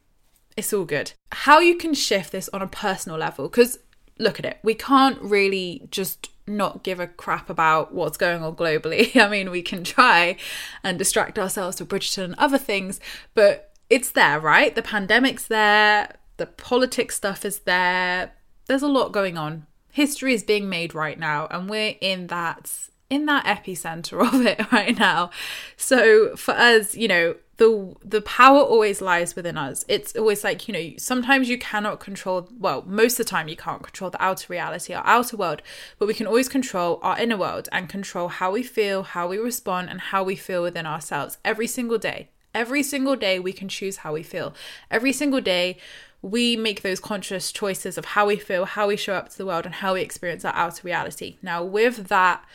It's 0.58 0.74
all 0.74 0.86
good. 0.86 1.14
How 1.32 1.60
you 1.60 1.78
can 1.78 1.94
shift 1.94 2.32
this 2.32 2.50
on 2.50 2.62
a 2.62 2.68
personal 2.68 3.18
level, 3.18 3.48
because 3.48 3.80
look 4.18 4.40
at 4.40 4.46
it, 4.46 4.60
we 4.64 4.74
can't 4.74 5.22
really 5.22 5.88
just 5.92 6.30
not 6.48 6.84
give 6.84 7.00
a 7.00 7.08
crap 7.08 7.50
about 7.50 7.94
what's 7.94 8.18
going 8.18 8.44
on 8.44 8.56
globally. 8.56 9.16
I 9.22 9.30
mean, 9.30 9.52
we 9.52 9.62
can 9.62 9.84
try 9.84 10.38
and 10.84 10.98
distract 10.98 11.40
ourselves 11.40 11.80
with 11.80 11.90
Bridgerton 11.90 12.24
and 12.24 12.36
other 12.36 12.58
things, 12.58 13.00
but 13.34 13.71
it's 13.92 14.12
there, 14.12 14.40
right? 14.40 14.74
The 14.74 14.82
pandemic's 14.82 15.48
there, 15.48 16.16
the 16.38 16.46
politics 16.48 17.18
stuff 17.18 17.44
is 17.44 17.60
there. 17.60 18.32
There's 18.68 18.82
a 18.82 18.88
lot 18.88 19.12
going 19.12 19.38
on. 19.38 19.68
History 19.92 20.34
is 20.34 20.44
being 20.44 20.70
made 20.70 20.96
right 20.96 21.20
now, 21.20 21.48
and 21.52 21.70
we're 21.70 21.96
in 22.00 22.28
that 22.28 22.72
in 23.10 23.26
that 23.26 23.44
epicenter 23.44 24.26
of 24.34 24.46
it 24.46 24.72
right 24.72 24.98
now. 24.98 25.30
So 25.76 26.38
for 26.38 26.54
us, 26.54 26.96
you 26.96 27.10
know, 27.10 27.36
the 27.58 27.94
the 28.02 28.22
power 28.22 28.62
always 28.62 29.02
lies 29.02 29.36
within 29.36 29.58
us. 29.58 29.84
It's 29.90 30.16
always 30.16 30.46
like, 30.46 30.70
you 30.70 30.74
know, 30.74 30.94
sometimes 30.98 31.50
you 31.50 31.58
cannot 31.58 32.00
control 32.00 32.48
well, 32.58 32.86
most 32.88 33.20
of 33.20 33.26
the 33.26 33.30
time 33.30 33.50
you 33.50 33.58
can't 33.58 33.84
control 33.84 34.10
the 34.10 34.24
outer 34.24 34.48
reality, 34.54 34.94
our 34.94 35.06
outer 35.06 35.36
world, 35.36 35.62
but 36.00 36.08
we 36.08 36.14
can 36.14 36.28
always 36.28 36.48
control 36.48 37.02
our 37.04 37.20
inner 37.20 37.38
world 37.38 37.68
and 37.74 37.90
control 37.90 38.30
how 38.30 38.54
we 38.54 38.64
feel, 38.64 39.04
how 39.04 39.28
we 39.28 39.38
respond 39.38 39.90
and 39.90 40.00
how 40.00 40.24
we 40.24 40.38
feel 40.38 40.64
within 40.64 40.86
ourselves 40.86 41.40
every 41.44 41.68
single 41.68 41.98
day. 41.98 42.30
Every 42.54 42.84
single 42.84 43.16
day, 43.16 43.40
we 43.40 43.54
can 43.54 43.70
choose 43.70 43.98
how 43.98 44.14
we 44.14 44.24
feel. 44.24 44.54
Every 44.90 45.14
single 45.14 45.42
day, 45.42 45.78
we 46.22 46.56
make 46.56 46.82
those 46.82 47.00
conscious 47.00 47.52
choices 47.52 47.98
of 47.98 48.06
how 48.06 48.28
we 48.28 48.36
feel, 48.36 48.66
how 48.66 48.88
we 48.88 48.98
show 48.98 49.14
up 49.14 49.30
to 49.30 49.38
the 49.38 49.46
world, 49.46 49.66
and 49.66 49.76
how 49.76 49.94
we 49.94 50.02
experience 50.02 50.46
our 50.46 50.54
outer 50.54 50.82
reality. 50.84 51.38
Now, 51.42 51.64
with 51.64 52.08
that, 52.08 52.46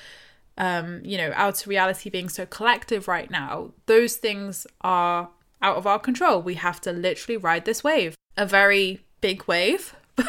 um, 0.58 1.00
you 1.04 1.18
know, 1.18 1.32
outer 1.34 1.68
reality 1.68 2.10
being 2.10 2.28
so 2.28 2.46
collective 2.46 3.08
right 3.08 3.30
now, 3.30 3.72
those 3.86 4.16
things 4.16 4.66
are 4.82 5.30
out 5.62 5.76
of 5.76 5.86
our 5.86 5.98
control. 5.98 6.42
We 6.42 6.54
have 6.54 6.80
to 6.82 6.92
literally 6.92 7.36
ride 7.36 7.64
this 7.64 7.82
wave, 7.82 8.14
a 8.36 8.46
very 8.46 9.04
big 9.20 9.46
wave. 9.48 9.96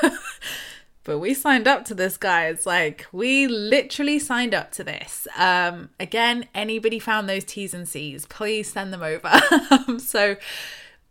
but 1.08 1.20
we 1.20 1.34
signed 1.34 1.70
up 1.70 1.86
to 1.86 1.96
this 1.96 2.18
guys. 2.18 2.66
Like 2.66 3.08
we 3.14 3.48
literally 3.48 4.20
signed 4.20 4.54
up 4.54 4.72
to 4.74 4.84
this. 4.84 5.26
Um 5.38 5.90
again 6.00 6.46
anybody 6.54 7.00
found 7.00 7.30
those 7.30 7.46
t's 7.46 7.74
and 7.74 7.88
c's 7.88 8.26
please 8.26 8.70
send 8.72 8.94
them 8.94 9.02
over. 9.02 9.32
So 10.00 10.36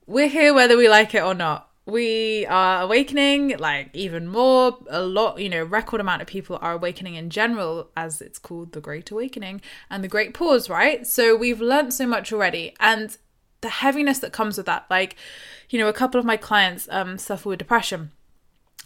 we're 0.07 0.29
here 0.29 0.53
whether 0.53 0.76
we 0.76 0.88
like 0.88 1.15
it 1.15 1.23
or 1.23 1.35
not. 1.35 1.71
We 1.87 2.45
are 2.47 2.83
awakening 2.83 3.57
like 3.57 3.88
even 3.95 4.29
more. 4.29 4.76
A 4.91 5.00
lot 5.00 5.41
you 5.41 5.49
know 5.49 5.65
record 5.65 6.03
amount 6.03 6.21
of 6.21 6.29
people 6.29 6.59
are 6.61 6.73
awakening 6.73 7.15
in 7.15 7.31
general 7.31 7.88
as 7.97 8.21
it's 8.21 8.38
called 8.38 8.73
the 8.73 8.83
great 8.83 9.11
awakening 9.11 9.62
and 9.88 10.05
the 10.05 10.09
great 10.09 10.35
pause 10.35 10.69
right? 10.69 11.07
So 11.07 11.35
we've 11.35 11.61
learned 11.61 11.95
so 11.95 12.07
much 12.07 12.35
already. 12.35 12.75
And 12.81 13.17
the 13.62 13.71
heaviness 13.71 14.19
that 14.19 14.33
comes 14.35 14.59
with 14.59 14.67
that 14.67 14.85
like 14.91 15.17
you 15.71 15.79
know 15.79 15.88
a 15.88 15.93
couple 15.95 16.21
of 16.21 16.26
my 16.26 16.37
clients 16.37 16.87
um 16.91 17.17
suffer 17.17 17.49
with 17.49 17.59
depression 17.59 18.12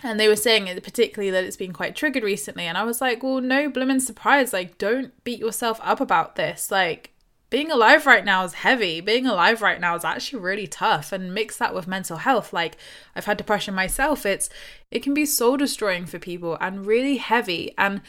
and 0.02 0.18
they 0.18 0.28
were 0.28 0.36
saying 0.36 0.66
it 0.66 0.82
particularly 0.82 1.30
that 1.30 1.44
it's 1.44 1.56
been 1.56 1.72
quite 1.72 1.96
triggered 1.96 2.22
recently. 2.22 2.64
And 2.64 2.78
i 2.78 2.84
was 2.84 3.00
like 3.00 3.22
well 3.22 3.40
no 3.40 3.68
blooming 3.68 4.00
surprise. 4.00 4.52
Like 4.52 4.78
don't 4.78 5.12
beat 5.24 5.40
yourself 5.40 5.80
up 5.82 6.00
about 6.00 6.36
this. 6.36 6.70
Like 6.70 7.12
being 7.50 7.70
alive 7.70 8.06
right 8.06 8.24
now 8.24 8.44
is 8.44 8.54
heavy. 8.54 9.00
Being 9.00 9.26
alive 9.26 9.60
right 9.60 9.80
now 9.80 9.96
is 9.96 10.04
actually 10.04 10.40
really 10.40 10.68
tough. 10.68 11.12
And 11.12 11.34
mix 11.34 11.56
that 11.56 11.74
with 11.74 11.88
mental 11.88 12.18
health. 12.18 12.52
Like 12.52 12.76
i've 13.14 13.26
had 13.26 13.36
depression 13.36 13.74
myself. 13.74 14.24
It's 14.24 14.48
it 14.90 15.02
can 15.02 15.14
be 15.14 15.26
soul 15.26 15.56
destroying 15.56 16.06
for 16.06 16.18
people 16.18 16.56
and 16.60 16.86
really 16.86 17.16
heavy. 17.16 17.74
And 17.76 18.00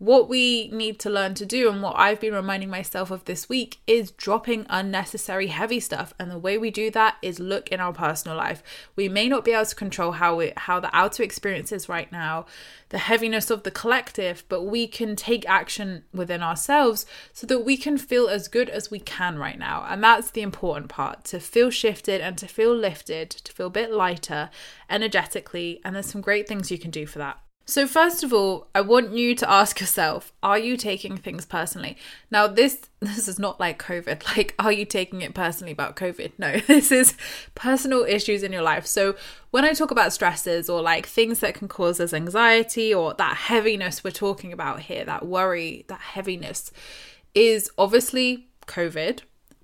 what 0.00 0.30
we 0.30 0.66
need 0.68 0.98
to 0.98 1.10
learn 1.10 1.34
to 1.34 1.44
do 1.44 1.70
and 1.70 1.82
what 1.82 1.94
I've 1.98 2.20
been 2.20 2.32
reminding 2.32 2.70
myself 2.70 3.10
of 3.10 3.26
this 3.26 3.50
week 3.50 3.80
is 3.86 4.10
dropping 4.10 4.64
unnecessary 4.70 5.48
heavy 5.48 5.78
stuff. 5.78 6.14
And 6.18 6.30
the 6.30 6.38
way 6.38 6.56
we 6.56 6.70
do 6.70 6.90
that 6.92 7.18
is 7.20 7.38
look 7.38 7.68
in 7.68 7.80
our 7.80 7.92
personal 7.92 8.34
life. 8.34 8.62
We 8.96 9.10
may 9.10 9.28
not 9.28 9.44
be 9.44 9.52
able 9.52 9.66
to 9.66 9.76
control 9.76 10.12
how 10.12 10.40
it 10.40 10.58
how 10.60 10.80
the 10.80 10.88
outer 10.96 11.22
experience 11.22 11.70
is 11.70 11.86
right 11.86 12.10
now 12.10 12.46
the 12.88 12.96
heaviness 12.96 13.50
of 13.50 13.62
the 13.62 13.70
collective 13.70 14.42
but 14.48 14.62
we 14.62 14.86
can 14.86 15.14
take 15.16 15.46
action 15.46 16.04
within 16.14 16.42
ourselves 16.42 17.04
so 17.34 17.46
that 17.46 17.60
we 17.60 17.76
can 17.76 17.98
feel 17.98 18.26
as 18.26 18.48
good 18.48 18.70
as 18.70 18.90
we 18.90 19.00
can 19.00 19.38
right 19.38 19.58
now. 19.58 19.84
And 19.86 20.02
that's 20.02 20.30
the 20.30 20.40
important 20.40 20.88
part 20.88 21.24
to 21.24 21.38
feel 21.38 21.68
shifted 21.68 22.22
and 22.22 22.38
to 22.38 22.48
feel 22.48 22.74
lifted 22.74 23.28
to 23.28 23.52
feel 23.52 23.66
a 23.66 23.70
bit 23.70 23.92
lighter 23.92 24.48
energetically. 24.88 25.78
And 25.84 25.94
there's 25.94 26.10
some 26.10 26.22
great 26.22 26.48
things 26.48 26.70
you 26.70 26.78
can 26.78 26.90
do 26.90 27.04
for 27.04 27.18
that 27.18 27.38
so, 27.66 27.86
first 27.86 28.24
of 28.24 28.32
all, 28.32 28.66
I 28.74 28.80
want 28.80 29.12
you 29.16 29.34
to 29.36 29.48
ask 29.48 29.80
yourself, 29.80 30.32
are 30.42 30.58
you 30.58 30.76
taking 30.76 31.16
things 31.16 31.46
personally? 31.46 31.96
Now, 32.30 32.48
this 32.48 32.88
this 33.00 33.28
is 33.28 33.38
not 33.38 33.60
like 33.60 33.80
COVID. 33.80 34.22
Like, 34.36 34.54
are 34.58 34.72
you 34.72 34.84
taking 34.84 35.22
it 35.22 35.34
personally 35.34 35.72
about 35.72 35.96
COVID? 35.96 36.32
No, 36.38 36.58
this 36.66 36.90
is 36.90 37.14
personal 37.54 38.04
issues 38.04 38.42
in 38.42 38.52
your 38.52 38.62
life. 38.62 38.86
So, 38.86 39.14
when 39.50 39.64
I 39.64 39.72
talk 39.72 39.90
about 39.90 40.12
stresses 40.12 40.68
or 40.68 40.82
like 40.82 41.06
things 41.06 41.40
that 41.40 41.54
can 41.54 41.68
cause 41.68 42.00
us 42.00 42.12
anxiety 42.12 42.92
or 42.92 43.14
that 43.14 43.36
heaviness 43.36 44.02
we're 44.02 44.10
talking 44.10 44.52
about 44.52 44.80
here, 44.80 45.04
that 45.04 45.26
worry, 45.26 45.84
that 45.88 46.00
heaviness 46.00 46.72
is 47.34 47.70
obviously 47.78 48.48
COVID, 48.66 49.20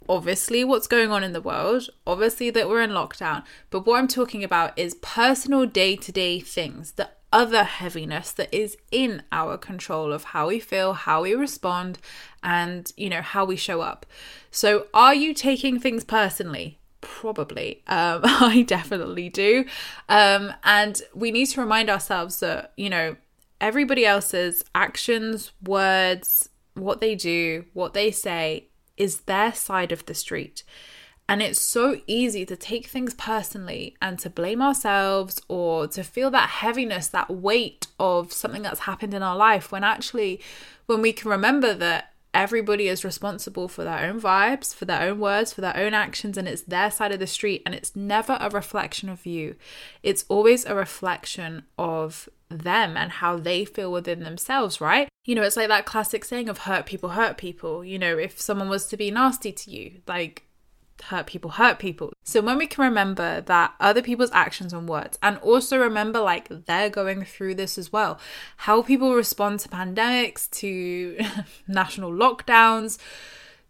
obviously 0.09 0.65
what's 0.65 0.87
going 0.87 1.11
on 1.11 1.25
in 1.25 1.33
the 1.33 1.41
world, 1.41 1.89
obviously 2.07 2.51
that 2.51 2.69
we're 2.69 2.83
in 2.83 2.91
lockdown, 2.91 3.45
but 3.71 3.87
what 3.87 3.99
I'm 3.99 4.09
talking 4.09 4.45
about 4.45 4.79
is 4.79 4.95
personal 4.95 5.67
day 5.67 5.97
to 5.97 6.13
day 6.13 6.41
things 6.41 6.93
that 6.93 7.19
other 7.37 7.65
heaviness 7.65 8.33
that 8.33 8.49
is 8.51 8.79
in 8.91 9.23
our 9.31 9.59
control 9.59 10.11
of 10.11 10.25
how 10.25 10.49
we 10.49 10.59
feel, 10.59 10.95
how 10.95 11.21
we 11.23 11.35
respond, 11.35 11.99
and 12.43 12.91
you 12.97 13.11
know, 13.11 13.21
how 13.21 13.45
we 13.45 13.57
show 13.57 13.83
up. 13.83 14.07
So, 14.51 14.87
are 14.95 15.15
you 15.15 15.35
taking 15.35 15.79
things 15.79 16.03
personally? 16.03 16.79
Probably. 17.03 17.83
Um, 17.89 18.23
I 18.25 18.65
definitely 18.67 19.29
do. 19.29 19.67
Um, 20.09 20.55
and 20.65 21.03
we 21.15 21.31
need 21.31 21.47
to 21.49 21.61
remind 21.61 21.91
ourselves 21.91 22.41
that, 22.41 22.73
you 22.79 22.89
know, 22.89 23.17
everybody 23.61 24.07
else's 24.07 24.65
actions, 24.75 25.53
words, 25.63 26.49
what 26.73 27.03
they 27.03 27.15
do, 27.15 27.67
what 27.75 27.93
they 27.93 28.11
say 28.11 28.69
is 28.97 29.21
their 29.23 29.53
side 29.53 29.93
of 29.93 30.07
the 30.07 30.15
street. 30.15 30.63
And 31.29 31.43
it's 31.43 31.61
so 31.61 32.01
easy 32.07 32.47
to 32.47 32.57
take 32.57 32.87
things 32.87 33.15
personally 33.15 33.97
and 34.01 34.19
to 34.21 34.31
blame 34.31 34.63
ourselves 34.63 35.41
or 35.49 35.89
to 35.89 36.05
feel 36.05 36.31
that 36.31 36.49
heaviness, 36.49 37.09
that 37.09 37.31
weight 37.31 37.89
of 37.99 38.33
something 38.33 38.63
that's 38.63 38.81
happened 38.81 39.13
in 39.13 39.23
our 39.23 39.37
life 39.37 39.73
when 39.73 39.83
actually, 39.83 40.41
when 40.87 41.03
we 41.03 41.13
can 41.13 41.31
remember 41.31 41.75
that 41.75 42.13
everybody 42.33 42.87
is 42.87 43.05
responsible 43.05 43.67
for 43.67 43.83
their 43.83 44.05
own 44.05 44.21
vibes, 44.21 44.75
for 44.75 44.85
their 44.85 45.03
own 45.03 45.19
words, 45.19 45.53
for 45.53 45.63
their 45.63 45.77
own 45.77 45.95
actions, 45.95 46.37
and 46.37 46.47
it's 46.47 46.63
their 46.63 46.91
side 46.91 47.11
of 47.11 47.19
the 47.19 47.27
street, 47.27 47.63
and 47.65 47.75
it's 47.75 47.97
never 47.97 48.37
a 48.41 48.51
reflection 48.51 49.09
of 49.09 49.25
you. 49.25 49.57
It's 50.03 50.27
always 50.29 50.67
a 50.67 50.75
reflection 50.75 51.65
of 51.79 52.29
them 52.49 52.97
and 52.97 53.11
how 53.11 53.39
they 53.39 53.65
feel 53.65 53.91
within 53.91 54.21
themselves, 54.21 54.81
right? 54.81 55.09
You 55.25 55.35
know, 55.35 55.43
it's 55.43 55.57
like 55.57 55.69
that 55.69 55.87
classic 55.87 56.25
saying 56.25 56.49
of 56.49 56.59
hurt 56.59 56.87
people 56.87 57.11
hurt 57.11 57.39
people. 57.39 57.85
You 57.85 57.99
know, 57.99 58.19
if 58.19 58.39
someone 58.41 58.69
was 58.69 58.87
to 58.87 58.97
be 58.97 59.11
nasty 59.11 59.51
to 59.51 59.71
you, 59.71 60.03
like 60.07 60.46
hurt 61.05 61.27
people 61.27 61.51
hurt 61.51 61.79
people. 61.79 62.13
So 62.25 62.41
when 62.41 62.59
we 62.59 62.67
can 62.67 62.85
remember 62.85 63.41
that 63.43 63.75
other 63.81 64.03
people's 64.03 64.31
actions 64.33 64.73
and 64.73 64.89
words, 64.89 65.19
and 65.23 65.39
also 65.39 65.79
remember 65.79 66.21
like 66.21 66.49
they're 66.67 66.91
going 66.91 67.25
through 67.25 67.55
this 67.57 67.79
as 67.79 67.93
well, 67.93 68.19
how 68.59 68.83
people 68.83 69.15
respond 69.15 69.61
to 69.61 69.69
pandemics, 69.69 70.51
to 70.53 71.19
national 71.69 72.11
lockdowns, 72.11 72.99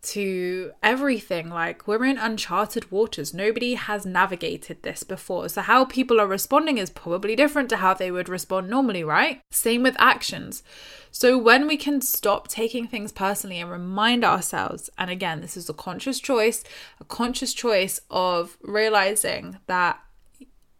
to 0.06 0.72
everything. 0.82 1.50
Like, 1.50 1.86
we're 1.86 2.04
in 2.04 2.18
uncharted 2.18 2.90
waters. 2.90 3.34
Nobody 3.34 3.74
has 3.74 4.06
navigated 4.06 4.82
this 4.82 5.02
before. 5.02 5.48
So, 5.48 5.62
how 5.62 5.84
people 5.84 6.20
are 6.20 6.26
responding 6.26 6.78
is 6.78 6.90
probably 6.90 7.34
different 7.34 7.68
to 7.70 7.78
how 7.78 7.94
they 7.94 8.10
would 8.10 8.28
respond 8.28 8.70
normally, 8.70 9.02
right? 9.02 9.40
Same 9.50 9.82
with 9.82 9.96
actions. 9.98 10.62
So, 11.10 11.36
when 11.36 11.66
we 11.66 11.76
can 11.76 12.00
stop 12.00 12.48
taking 12.48 12.86
things 12.86 13.10
personally 13.10 13.58
and 13.58 13.70
remind 13.70 14.24
ourselves, 14.24 14.90
and 14.96 15.10
again, 15.10 15.40
this 15.40 15.56
is 15.56 15.68
a 15.68 15.74
conscious 15.74 16.20
choice, 16.20 16.62
a 17.00 17.04
conscious 17.04 17.52
choice 17.52 18.00
of 18.10 18.56
realizing 18.62 19.58
that 19.66 20.00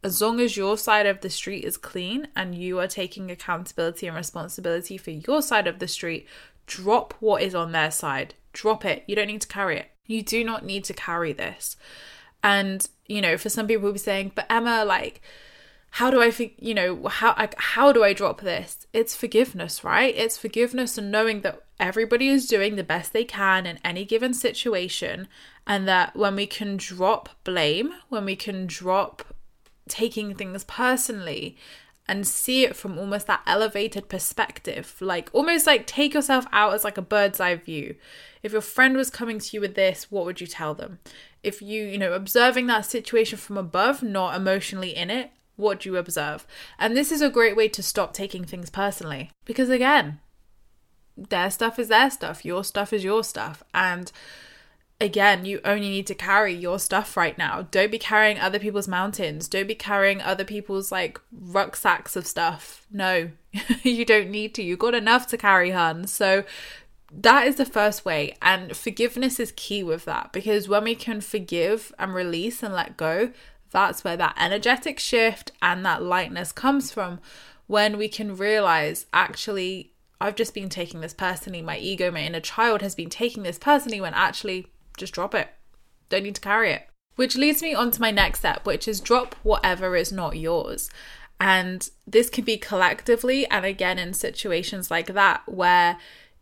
as 0.05 0.23
long 0.23 0.39
as 0.39 0.57
your 0.57 0.79
side 0.79 1.07
of 1.07 1.21
the 1.21 1.31
street 1.31 1.65
is 1.65 1.77
clean 1.77 2.29
and 2.37 2.55
you 2.55 2.79
are 2.79 2.87
taking 2.87 3.29
accountability 3.29 4.07
and 4.07 4.17
responsibility 4.17 4.97
for 4.97 5.11
your 5.11 5.43
side 5.43 5.67
of 5.67 5.81
the 5.81 5.89
street, 5.89 6.29
drop 6.67 7.15
what 7.19 7.43
is 7.43 7.57
on 7.57 7.73
their 7.73 7.91
side. 7.91 8.35
Drop 8.57 8.87
it. 8.87 9.05
You 9.07 9.15
don't 9.15 9.27
need 9.27 9.43
to 9.43 9.49
carry 9.49 9.77
it. 9.79 9.91
You 10.07 10.23
do 10.23 10.43
not 10.43 10.65
need 10.65 10.85
to 10.85 10.95
carry 10.95 11.35
this. 11.35 11.77
And, 12.43 12.87
you 13.07 13.21
know, 13.21 13.37
for 13.37 13.51
some 13.51 13.67
people 13.67 13.85
will 13.85 13.93
be 13.93 13.99
saying, 13.99 14.33
but 14.35 14.47
Emma, 14.49 14.83
like, 14.83 15.21
how 15.91 16.11
do 16.11 16.23
I, 16.23 16.31
think? 16.31 16.55
you 16.59 16.73
know, 16.73 17.07
how 17.07 17.33
I, 17.37 17.51
how 17.59 17.93
do 17.93 18.03
I 18.03 18.15
drop 18.15 18.41
this? 18.41 18.87
It's 18.95 19.15
forgiveness, 19.15 19.85
right? 19.85 20.15
It's 20.17 20.39
forgiveness 20.39 20.97
and 20.97 21.11
knowing 21.11 21.43
that 21.43 21.65
everybody 21.79 22.29
is 22.29 22.47
doing 22.47 22.77
the 22.77 22.83
best 22.83 23.13
they 23.13 23.25
can 23.25 23.67
in 23.67 23.79
any 23.85 24.07
given 24.07 24.33
situation, 24.33 25.29
and 25.67 25.87
that 25.87 26.17
when 26.17 26.35
we 26.35 26.47
can 26.47 26.79
drop 26.79 27.29
blame, 27.45 27.93
when 28.09 28.25
we 28.25 28.37
can 28.37 28.67
drop 28.67 29.23
taking 29.87 30.35
things 30.35 30.65
personally, 30.65 31.59
and 32.09 32.27
see 32.27 32.65
it 32.65 32.77
from 32.77 32.99
almost 32.99 33.27
that 33.27 33.43
elevated 33.47 34.09
perspective. 34.09 34.97
Like 35.01 35.29
almost 35.33 35.67
like 35.67 35.87
take 35.87 36.15
yourself 36.15 36.47
out 36.53 36.75
as 36.75 36.85
like 36.85 36.99
a 36.99 37.03
bird's 37.03 37.41
eye 37.41 37.57
view. 37.57 37.97
If 38.43 38.53
your 38.53 38.61
friend 38.61 38.97
was 38.97 39.11
coming 39.11 39.39
to 39.39 39.57
you 39.57 39.61
with 39.61 39.75
this, 39.75 40.11
what 40.11 40.25
would 40.25 40.41
you 40.41 40.47
tell 40.47 40.75
them? 40.75 41.01
If 41.43 41.61
you, 41.61 41.85
you 41.85 41.99
know, 41.99 42.13
observing 42.13 42.67
that 42.69 42.87
situation 42.87 43.39
from 43.39 43.57
above, 43.57 44.03
not 44.03 44.37
emotionally 44.37 44.95
in 44.95 45.11
it, 45.11 45.31
what 45.57 45.81
do 45.81 45.89
you 45.89 45.97
observe? 45.97 46.47
And 46.79 46.97
this 46.97 47.11
is 47.11 47.23
a 47.23 47.31
great 47.31 47.57
way 47.57 47.69
to 47.69 47.83
stop 47.83 48.13
taking 48.13 48.45
things 48.45 48.71
personally. 48.71 49.31
Because 49.45 49.71
again, 49.71 50.21
their 51.17 51.51
stuff 51.51 51.79
is 51.79 51.89
their 51.89 52.11
stuff, 52.11 52.45
your 52.45 52.63
stuff 52.63 52.93
is 52.93 53.03
your 53.03 53.25
stuff. 53.25 53.63
And 53.75 54.13
again, 55.01 55.45
you 55.45 55.61
only 55.65 55.89
need 55.89 56.07
to 56.07 56.15
carry 56.15 56.55
your 56.55 56.79
stuff 56.79 57.17
right 57.17 57.37
now. 57.37 57.67
Don't 57.71 57.91
be 57.91 57.99
carrying 57.99 58.39
other 58.39 58.59
people's 58.59 58.89
mountains. 58.89 59.49
Don't 59.49 59.69
be 59.69 59.75
carrying 59.75 60.23
other 60.23 60.45
people's 60.45 60.91
like 60.91 61.21
rucksacks 61.33 62.17
of 62.17 62.27
stuff. 62.27 62.87
No, 62.91 63.31
you 63.83 64.05
don't 64.05 64.31
need 64.31 64.55
to. 64.55 64.63
You 64.63 64.77
got 64.77 64.95
enough 64.95 65.27
to 65.29 65.37
carry, 65.37 65.71
hun. 65.71 66.07
So 66.07 66.45
that 67.13 67.47
is 67.47 67.57
the 67.57 67.67
first 67.67 68.05
way. 68.05 68.37
And 68.41 68.77
forgiveness 68.77 69.39
is 69.39 69.53
key 69.57 69.83
with 69.83 70.05
that 70.07 70.33
because 70.33 70.69
when 70.69 70.85
we 70.85 70.95
can 70.95 71.21
forgive 71.21 71.93
and 71.99 72.15
release 72.15 72.63
and 72.63 72.75
let 72.75 72.97
go, 72.97 73.33
that's 73.71 74.05
where 74.05 74.17
that 74.17 74.37
energetic 74.39 74.99
shift 74.99 75.53
and 75.61 75.85
that 75.85 76.03
lightness 76.03 76.53
comes 76.53 76.91
from. 76.91 77.21
When 77.67 77.99
we 77.99 78.09
can 78.09 78.37
realize 78.37 79.07
actually, 79.13 79.93
I've 80.21 80.37
just 80.37 80.55
been 80.55 80.71
taking 80.71 81.01
this 81.01 81.13
personally. 81.13 81.61
My 81.61 81.77
ego, 81.77 82.11
my 82.11 82.21
inner 82.21 82.41
child 82.41 82.81
has 82.81 82.95
been 82.95 83.11
taking 83.11 83.43
this 83.43 83.59
personally 83.59 84.01
when 84.01 84.15
actually 84.15 84.69
just 84.97 85.15
drop 85.15 85.35
it. 85.35 85.49
Don't 86.09 86.23
need 86.23 86.35
to 86.37 86.41
carry 86.41 86.73
it. 86.73 86.89
Which 87.17 87.37
leads 87.37 87.63
me 87.63 87.75
on 87.75 87.91
to 87.93 88.01
my 88.01 88.11
next 88.11 88.41
step, 88.41 88.67
which 88.67 88.87
is 88.87 89.01
drop 89.01 89.35
whatever 89.43 89.97
is 89.97 90.13
not 90.13 90.37
yours. 90.37 90.91
And 91.41 91.89
this 92.07 92.31
can 92.31 92.45
be 92.45 92.57
collectively, 92.57 93.47
and 93.49 93.65
again, 93.65 93.99
in 93.99 94.15
situations 94.15 94.91
like 94.91 95.09
that, 95.09 95.43
where 95.47 95.99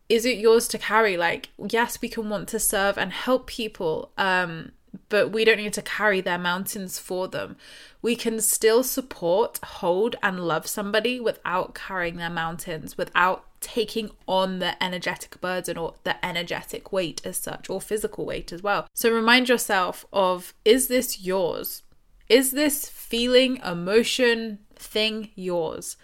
is 0.08 0.24
it 0.24 0.38
yours 0.38 0.68
to 0.68 0.78
carry? 0.78 1.16
Like, 1.16 1.50
yes, 1.58 2.00
we 2.00 2.08
can 2.08 2.28
want 2.28 2.48
to 2.48 2.60
serve 2.60 2.98
and 2.98 3.12
help 3.12 3.46
people, 3.46 4.12
um, 4.18 4.72
but 5.08 5.32
we 5.32 5.44
don't 5.44 5.56
need 5.56 5.72
to 5.72 5.82
carry 5.82 6.20
their 6.20 6.38
mountains 6.38 6.98
for 6.98 7.26
them. 7.26 7.56
We 8.02 8.14
can 8.14 8.40
still 8.40 8.84
support, 8.84 9.58
hold, 9.64 10.16
and 10.22 10.46
love 10.46 10.66
somebody 10.66 11.18
without 11.18 11.74
carrying 11.74 12.16
their 12.16 12.30
mountains, 12.30 12.96
without 12.96 13.44
taking 13.64 14.10
on 14.28 14.58
the 14.58 14.82
energetic 14.82 15.40
burden 15.40 15.76
or 15.78 15.94
the 16.04 16.24
energetic 16.24 16.92
weight 16.92 17.24
as 17.24 17.36
such, 17.36 17.68
or 17.68 17.80
physical 17.80 18.24
weight 18.24 18.52
as 18.52 18.62
well. 18.62 18.86
So 18.94 19.10
remind 19.10 19.48
yourself 19.48 20.04
of 20.12 20.54
is 20.64 20.88
this 20.88 21.20
yours? 21.20 21.82
Is 22.28 22.52
this 22.52 22.88
feeling, 22.88 23.56
emotion, 23.64 24.58
thing 24.76 25.30
yours? 25.34 25.96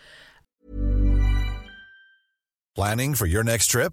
Planning 2.75 3.15
for 3.15 3.27
your 3.27 3.45
next 3.45 3.69
trip? 3.69 3.93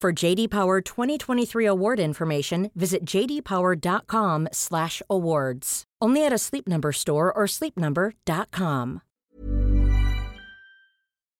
For 0.00 0.12
JD 0.12 0.50
Power 0.50 0.80
2023 0.80 1.66
award 1.66 1.98
information, 1.98 2.70
visit 2.76 3.04
jdpower.com/awards. 3.04 5.84
Only 6.00 6.24
at 6.24 6.32
a 6.32 6.38
Sleep 6.38 6.68
Number 6.68 6.92
store 6.92 7.36
or 7.36 7.46
sleepnumber.com. 7.46 9.02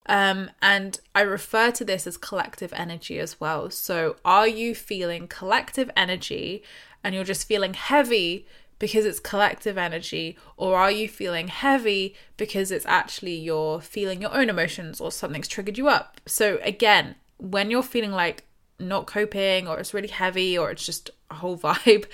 Um, 0.06 0.50
and 0.60 0.98
I 1.14 1.20
refer 1.20 1.70
to 1.70 1.84
this 1.84 2.08
as 2.08 2.16
collective 2.16 2.72
energy 2.72 3.20
as 3.20 3.38
well. 3.38 3.70
So, 3.70 4.16
are 4.24 4.48
you 4.48 4.74
feeling 4.74 5.28
collective 5.28 5.88
energy 5.96 6.64
and 7.04 7.14
you're 7.14 7.22
just 7.22 7.46
feeling 7.46 7.74
heavy 7.74 8.44
because 8.80 9.06
it's 9.06 9.20
collective 9.20 9.78
energy, 9.78 10.36
or 10.56 10.76
are 10.76 10.90
you 10.90 11.08
feeling 11.08 11.46
heavy 11.46 12.16
because 12.36 12.72
it's 12.72 12.86
actually 12.86 13.36
you're 13.36 13.80
feeling 13.80 14.20
your 14.20 14.34
own 14.34 14.48
emotions 14.48 15.00
or 15.00 15.12
something's 15.12 15.46
triggered 15.46 15.78
you 15.78 15.86
up? 15.88 16.20
So, 16.26 16.58
again, 16.64 17.14
when 17.38 17.70
you're 17.70 17.84
feeling 17.84 18.10
like 18.10 18.47
not 18.78 19.06
coping 19.06 19.66
or 19.66 19.78
it's 19.78 19.92
really 19.92 20.08
heavy 20.08 20.56
or 20.56 20.70
it's 20.70 20.84
just 20.86 21.10
a 21.30 21.34
whole 21.34 21.58
vibe 21.66 22.06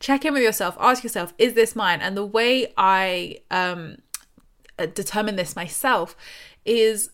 check 0.00 0.24
in 0.24 0.32
with 0.32 0.42
yourself 0.42 0.76
ask 0.80 1.02
yourself 1.02 1.34
is 1.38 1.54
this 1.54 1.74
mine 1.74 2.00
and 2.00 2.16
the 2.16 2.24
way 2.24 2.72
i 2.76 3.38
um 3.50 3.96
uh, 4.78 4.86
determine 4.86 5.36
this 5.36 5.56
myself 5.56 6.16
is 6.64 7.10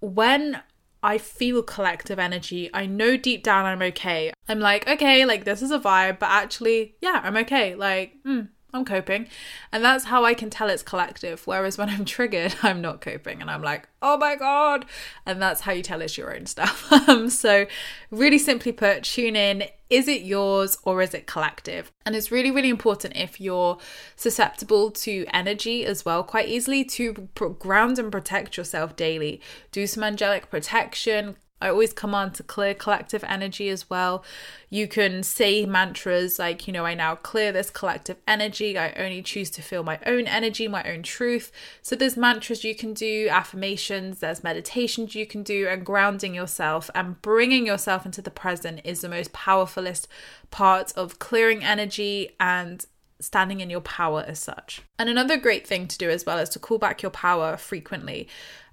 when 0.00 0.62
I 1.02 1.18
feel 1.18 1.62
collective 1.62 2.18
energy. 2.18 2.70
I 2.74 2.86
know 2.86 3.16
deep 3.16 3.42
down 3.42 3.64
I'm 3.64 3.82
okay. 3.82 4.32
I'm 4.48 4.60
like, 4.60 4.86
okay, 4.86 5.24
like 5.24 5.44
this 5.44 5.62
is 5.62 5.70
a 5.70 5.78
vibe, 5.78 6.18
but 6.18 6.28
actually, 6.28 6.96
yeah, 7.00 7.20
I'm 7.22 7.36
okay. 7.38 7.74
Like, 7.74 8.14
mm, 8.26 8.48
I'm 8.72 8.84
coping. 8.84 9.28
And 9.72 9.84
that's 9.84 10.04
how 10.04 10.24
I 10.24 10.34
can 10.34 10.50
tell 10.50 10.68
it's 10.68 10.82
collective. 10.82 11.46
Whereas 11.46 11.78
when 11.78 11.88
I'm 11.88 12.04
triggered, 12.16 12.54
I'm 12.62 12.80
not 12.80 13.00
coping 13.00 13.40
and 13.40 13.50
I'm 13.50 13.62
like, 13.62 13.88
oh 14.02 14.16
my 14.16 14.36
God. 14.36 14.86
And 15.26 15.40
that's 15.40 15.62
how 15.62 15.72
you 15.72 15.82
tell 15.82 16.00
it's 16.00 16.16
your 16.16 16.34
own 16.34 16.46
stuff. 16.46 16.90
um, 17.08 17.30
so, 17.30 17.66
really 18.10 18.38
simply 18.38 18.72
put, 18.72 19.04
tune 19.04 19.36
in. 19.36 19.64
Is 19.88 20.06
it 20.06 20.22
yours 20.22 20.78
or 20.84 21.02
is 21.02 21.14
it 21.14 21.26
collective? 21.26 21.90
And 22.06 22.14
it's 22.14 22.30
really, 22.30 22.52
really 22.52 22.68
important 22.68 23.16
if 23.16 23.40
you're 23.40 23.78
susceptible 24.14 24.92
to 24.92 25.26
energy 25.34 25.84
as 25.84 26.04
well, 26.04 26.22
quite 26.22 26.48
easily, 26.48 26.84
to 26.84 27.28
ground 27.58 27.98
and 27.98 28.12
protect 28.12 28.56
yourself 28.56 28.94
daily. 28.94 29.40
Do 29.72 29.88
some 29.88 30.04
angelic 30.04 30.48
protection, 30.48 31.36
I 31.60 31.68
always 31.68 31.92
come 31.92 32.14
on 32.14 32.32
to 32.32 32.42
clear 32.42 32.74
collective 32.74 33.22
energy 33.24 33.68
as 33.68 33.90
well. 33.90 34.24
You 34.70 34.88
can 34.88 35.22
say 35.22 35.66
mantras 35.66 36.38
like, 36.38 36.66
you 36.66 36.72
know, 36.72 36.86
I 36.86 36.94
now 36.94 37.16
clear 37.16 37.52
this 37.52 37.70
collective 37.70 38.16
energy. 38.26 38.78
I 38.78 38.92
only 38.92 39.22
choose 39.22 39.50
to 39.50 39.62
feel 39.62 39.82
my 39.82 39.98
own 40.06 40.26
energy, 40.26 40.68
my 40.68 40.84
own 40.84 41.02
truth. 41.02 41.52
So 41.82 41.96
there's 41.96 42.16
mantras 42.16 42.64
you 42.64 42.74
can 42.74 42.94
do, 42.94 43.28
affirmations, 43.30 44.20
there's 44.20 44.44
meditations 44.44 45.14
you 45.14 45.26
can 45.26 45.42
do, 45.42 45.68
and 45.68 45.84
grounding 45.84 46.34
yourself 46.34 46.88
and 46.94 47.20
bringing 47.20 47.66
yourself 47.66 48.06
into 48.06 48.22
the 48.22 48.30
present 48.30 48.80
is 48.84 49.00
the 49.00 49.08
most 49.08 49.32
powerfulest 49.32 50.06
part 50.50 50.92
of 50.96 51.18
clearing 51.18 51.62
energy 51.62 52.30
and 52.40 52.86
standing 53.20 53.60
in 53.60 53.70
your 53.70 53.80
power 53.80 54.24
as 54.26 54.38
such. 54.38 54.82
And 54.98 55.08
another 55.08 55.36
great 55.36 55.66
thing 55.66 55.86
to 55.88 55.98
do 55.98 56.10
as 56.10 56.26
well 56.26 56.38
is 56.38 56.48
to 56.50 56.58
call 56.58 56.78
back 56.78 57.02
your 57.02 57.10
power 57.10 57.56
frequently 57.56 58.28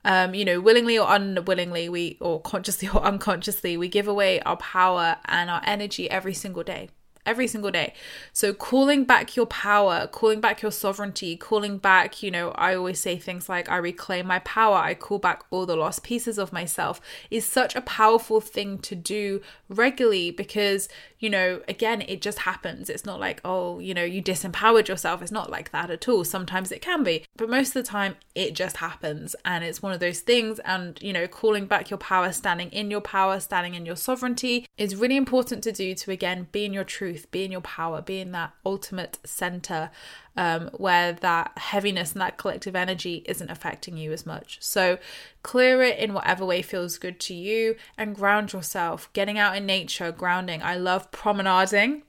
um, 0.08 0.34
you 0.34 0.46
know, 0.46 0.62
willingly 0.62 0.98
or 0.98 1.06
unwillingly, 1.14 1.90
we 1.90 2.18
or 2.22 2.40
consciously 2.42 2.88
or 2.94 3.04
unconsciously, 3.04 3.76
we 3.76 3.90
give 3.90 4.08
away 4.08 4.40
our 4.42 4.58
power 4.58 5.18
and 5.26 5.50
our 5.50 5.62
energy 5.66 6.10
every 6.10 6.34
single 6.34 6.64
day 6.64 6.90
every 7.28 7.46
single 7.46 7.70
day. 7.70 7.94
So, 8.34 8.54
calling 8.54 9.04
back 9.04 9.36
your 9.36 9.46
power, 9.46 10.08
calling 10.08 10.42
back 10.42 10.62
your 10.62 10.72
sovereignty, 10.72 11.36
calling 11.36 11.78
back, 11.78 12.24
you 12.24 12.32
know, 12.32 12.52
I 12.52 12.74
always 12.74 13.00
say 13.00 13.18
things 13.18 13.50
like, 13.50 13.70
I 13.70 13.78
reclaim 13.78 14.26
my 14.26 14.40
power, 14.40 14.78
I 14.78 14.96
call 14.96 15.20
back 15.20 15.44
all 15.52 15.66
the 15.66 15.76
lost 15.76 16.04
pieces 16.04 16.38
of 16.38 16.54
myself, 16.54 17.02
is 17.30 17.46
such 17.46 17.76
a 17.76 17.82
powerful 17.82 18.42
thing 18.42 18.80
to 18.80 18.96
do 18.96 19.42
regularly 19.70 20.32
because, 20.32 20.88
you 21.20 21.30
know, 21.30 21.62
again, 21.68 22.02
it 22.02 22.22
just 22.22 22.40
happens. 22.40 22.90
It's 22.90 23.06
not 23.06 23.20
like, 23.20 23.42
oh, 23.44 23.80
you 23.80 23.94
know, 23.94 24.04
you 24.04 24.24
disempowered 24.24 24.88
yourself. 24.88 25.22
It's 25.22 25.32
not 25.32 25.50
like 25.50 25.72
that 25.72 25.90
at 25.92 26.08
all. 26.08 26.24
Sometimes 26.24 26.72
it 26.72 26.82
can 26.82 27.04
be, 27.04 27.26
but 27.36 27.50
most 27.50 27.70
of 27.70 27.74
the 27.74 27.84
time, 27.84 28.16
it 28.34 28.54
just 28.54 28.78
happens. 28.78 29.36
And 29.44 29.64
it's 29.64 29.82
one 29.82 29.92
of 29.92 30.00
those 30.00 30.22
things. 30.22 30.60
And, 30.60 30.98
you 31.02 31.12
know, 31.12 31.28
calling 31.28 31.66
back 31.66 31.90
your 31.90 31.98
power, 31.98 32.32
standing 32.32 32.70
in 32.70 32.90
your 32.90 33.02
power, 33.02 33.40
standing 33.40 33.74
in 33.74 33.86
your 33.86 33.96
sovereignty 33.96 34.66
is 34.78 34.96
really 34.96 35.18
important 35.18 35.64
to 35.64 35.72
do 35.72 35.94
to, 35.96 36.12
again, 36.12 36.48
be 36.52 36.66
in 36.66 36.74
your 36.74 36.84
truth 36.84 37.17
truth, 37.18 37.32
be 37.32 37.44
in 37.44 37.52
your 37.52 37.62
power, 37.62 38.02
be 38.02 38.20
in 38.20 38.32
that 38.32 38.54
ultimate 38.66 39.20
center 39.26 39.90
um, 40.36 40.70
where 40.74 41.14
that 41.14 41.58
heaviness 41.58 42.14
and 42.14 42.22
that 42.22 42.38
collective 42.38 42.76
energy 42.76 43.24
isn't 43.26 43.50
affecting 43.50 43.98
you 43.98 44.12
as 44.12 44.26
much. 44.26 44.58
So 44.62 45.00
clear 45.44 45.82
it 45.82 45.98
in 45.98 46.14
whatever 46.14 46.46
way 46.46 46.62
feels 46.62 46.98
good 46.98 47.20
to 47.22 47.34
you 47.34 47.76
and 47.98 48.16
ground 48.16 48.54
yourself. 48.54 49.12
Getting 49.14 49.38
out 49.38 49.56
in 49.56 49.66
nature, 49.66 50.12
grounding. 50.12 50.62
I 50.62 50.76
love 50.76 51.12
promenading 51.12 52.04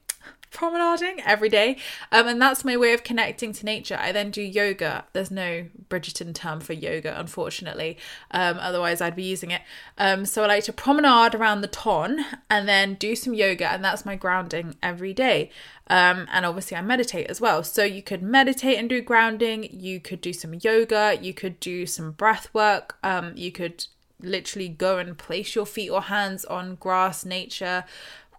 promenading 0.51 1.21
every 1.25 1.49
day. 1.49 1.77
Um, 2.13 2.27
and 2.27 2.41
that's 2.41 2.65
my 2.65 2.77
way 2.77 2.93
of 2.93 3.05
connecting 3.05 3.53
to 3.53 3.65
nature. 3.65 3.97
I 4.01 4.13
then 4.13 4.31
do 4.31 4.43
yoga. 4.43 5.05
There's 5.13 5.31
no 5.31 5.67
Bridgerton 5.89 6.35
term 6.35 6.61
for 6.61 6.73
yoga, 6.73 7.19
unfortunately. 7.19 7.99
Um, 8.31 8.59
otherwise, 8.61 9.01
I'd 9.01 9.17
be 9.17 9.25
using 9.25 9.51
it. 9.51 9.63
Um, 9.97 10.25
so 10.25 10.45
I 10.45 10.47
like 10.47 10.65
to 10.65 10.73
promenade 10.73 11.35
around 11.35 11.61
the 11.61 11.69
ton 11.69 12.25
and 12.51 12.69
then 12.69 12.95
do 12.95 13.15
some 13.15 13.35
yoga, 13.35 13.69
and 13.71 13.85
that's 13.85 14.07
my 14.07 14.17
grounding 14.17 14.77
every 14.83 15.15
day. 15.15 15.51
Um, 15.89 16.27
and 16.31 16.45
obviously, 16.45 16.77
I 16.77 16.83
meditate 16.83 17.29
as 17.29 17.41
well. 17.41 17.63
So 17.63 17.85
you 17.85 18.03
could 18.03 18.23
meditate 18.23 18.79
and 18.79 18.89
do 18.89 19.01
grounding. 19.01 19.69
You 19.73 20.01
could 20.01 20.21
do 20.21 20.33
some 20.33 20.55
yoga. 20.61 21.19
You 21.21 21.33
could 21.33 21.59
do 21.61 21.87
some 21.87 22.13
breath 22.13 22.53
work. 22.53 22.97
Um, 23.03 23.33
you 23.37 23.51
could 23.53 23.87
literally 24.21 24.69
go 24.69 24.99
and 24.99 25.17
place 25.17 25.55
your 25.55 25.67
feet 25.67 25.91
or 25.91 26.03
hands 26.03 26.45
on 26.45 26.75
grass, 26.75 27.25
nature, 27.25 27.85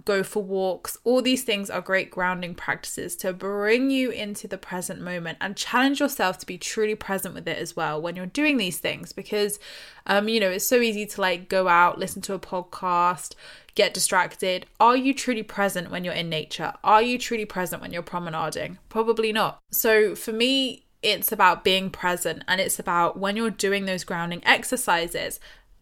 go 0.06 0.24
for 0.24 0.42
walks. 0.42 0.98
All 1.04 1.22
these 1.22 1.44
things 1.44 1.70
are 1.70 1.82
great 1.82 2.10
grounding 2.10 2.56
practices 2.56 3.16
to 3.18 3.34
bring 3.34 3.90
you 3.90 4.10
into 4.10 4.48
the 4.48 4.58
present 4.58 5.02
moment 5.02 5.38
and 5.42 5.56
challenge 5.56 6.00
yourself 6.00 6.38
to 6.40 6.46
be 6.46 6.58
truly 6.58 6.96
present 6.96 7.36
with 7.36 7.48
it 7.48 7.58
as 7.58 7.76
well 7.76 8.02
when 8.02 8.16
you're 8.16 8.26
doing 8.26 8.58
these 8.58 8.80
things 8.80 9.14
because 9.14 9.60
um 10.06 10.30
you 10.30 10.40
know, 10.40 10.50
it's 10.50 10.66
so 10.66 10.80
easy 10.82 11.06
to 11.06 11.22
like 11.22 11.50
go 11.50 11.68
out, 11.68 12.00
listen 12.00 12.22
to 12.24 12.34
a 12.34 12.40
podcast, 12.40 13.36
get 13.76 13.94
distracted. 13.94 14.66
Are 14.80 14.98
you 14.98 15.14
truly 15.14 15.44
present 15.44 15.92
when 15.92 16.04
you're 16.04 16.14
in 16.14 16.30
nature? 16.30 16.74
Are 16.84 17.02
you 17.02 17.18
truly 17.18 17.46
present 17.46 17.82
when 17.82 17.92
you're 17.92 18.02
promenading? 18.02 18.78
Probably 18.90 19.32
not. 19.32 19.62
So 19.72 20.16
for 20.16 20.32
me, 20.32 20.86
it's 21.02 21.32
about 21.32 21.64
being 21.64 21.90
present 21.90 22.44
and 22.48 22.60
it's 22.60 22.78
about 22.78 23.18
when 23.18 23.38
you're 23.38 23.50
doing 23.50 23.86
those 23.86 24.04
grounding 24.04 24.42
exercises 24.46 25.40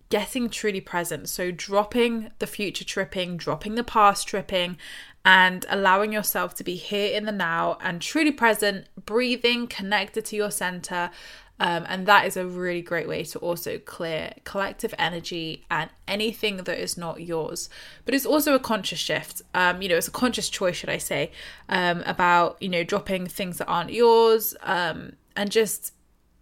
getting 0.10 0.50
truly 0.50 0.82
present. 0.82 1.30
So, 1.30 1.52
dropping 1.52 2.32
the 2.40 2.48
future 2.48 2.86
tripping, 2.86 3.38
dropping 3.38 3.76
the 3.76 3.84
past 3.84 4.28
tripping, 4.28 4.78
and 5.26 5.66
allowing 5.70 6.14
yourself 6.14 6.56
to 6.56 6.64
be 6.64 6.76
here 6.76 7.16
in 7.16 7.26
the 7.26 7.32
now 7.32 7.78
and 7.82 8.02
truly 8.02 8.32
present, 8.32 8.88
breathing, 9.06 9.68
connected 9.68 10.24
to 10.26 10.36
your 10.36 10.52
center. 10.52 11.12
Um, 11.60 11.86
and 11.90 12.06
that 12.06 12.26
is 12.26 12.38
a 12.38 12.46
really 12.46 12.82
great 12.82 13.08
way 13.08 13.24
to 13.26 13.40
also 13.40 13.80
clear 13.80 14.34
collective 14.44 14.94
energy 14.98 15.66
and 15.72 15.90
anything 16.08 16.58
that 16.58 16.80
is 16.80 16.98
not 16.98 17.22
yours. 17.22 17.70
But 18.06 18.14
it's 18.14 18.26
also 18.26 18.54
a 18.54 18.60
conscious 18.60 19.00
shift. 19.00 19.42
Um, 19.54 19.82
you 19.82 19.90
know, 19.90 19.98
it's 19.98 20.08
a 20.08 20.12
conscious 20.12 20.50
choice, 20.50 20.76
should 20.78 20.90
I 20.90 21.00
say, 21.00 21.32
um, 21.68 22.04
about, 22.06 22.62
you 22.62 22.70
know, 22.70 22.84
dropping 22.84 23.28
things 23.28 23.58
that 23.58 23.68
aren't 23.68 23.92
yours 23.92 24.56
um, 24.64 25.14
and 25.36 25.52
just 25.52 25.94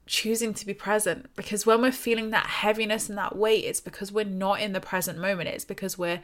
choosing 0.06 0.54
to 0.54 0.66
be 0.66 0.74
present 0.74 1.28
because 1.36 1.66
when 1.66 1.82
we're 1.82 1.92
feeling 1.92 2.30
that 2.30 2.46
heaviness 2.46 3.10
and 3.10 3.18
that 3.18 3.36
weight 3.36 3.64
it's 3.64 3.80
because 3.80 4.12
we're 4.12 4.24
not 4.24 4.62
in 4.62 4.74
the 4.74 4.82
present 4.82 5.20
moment. 5.20 5.50
It's 5.50 5.66
because 5.66 5.98
we're 5.98 6.22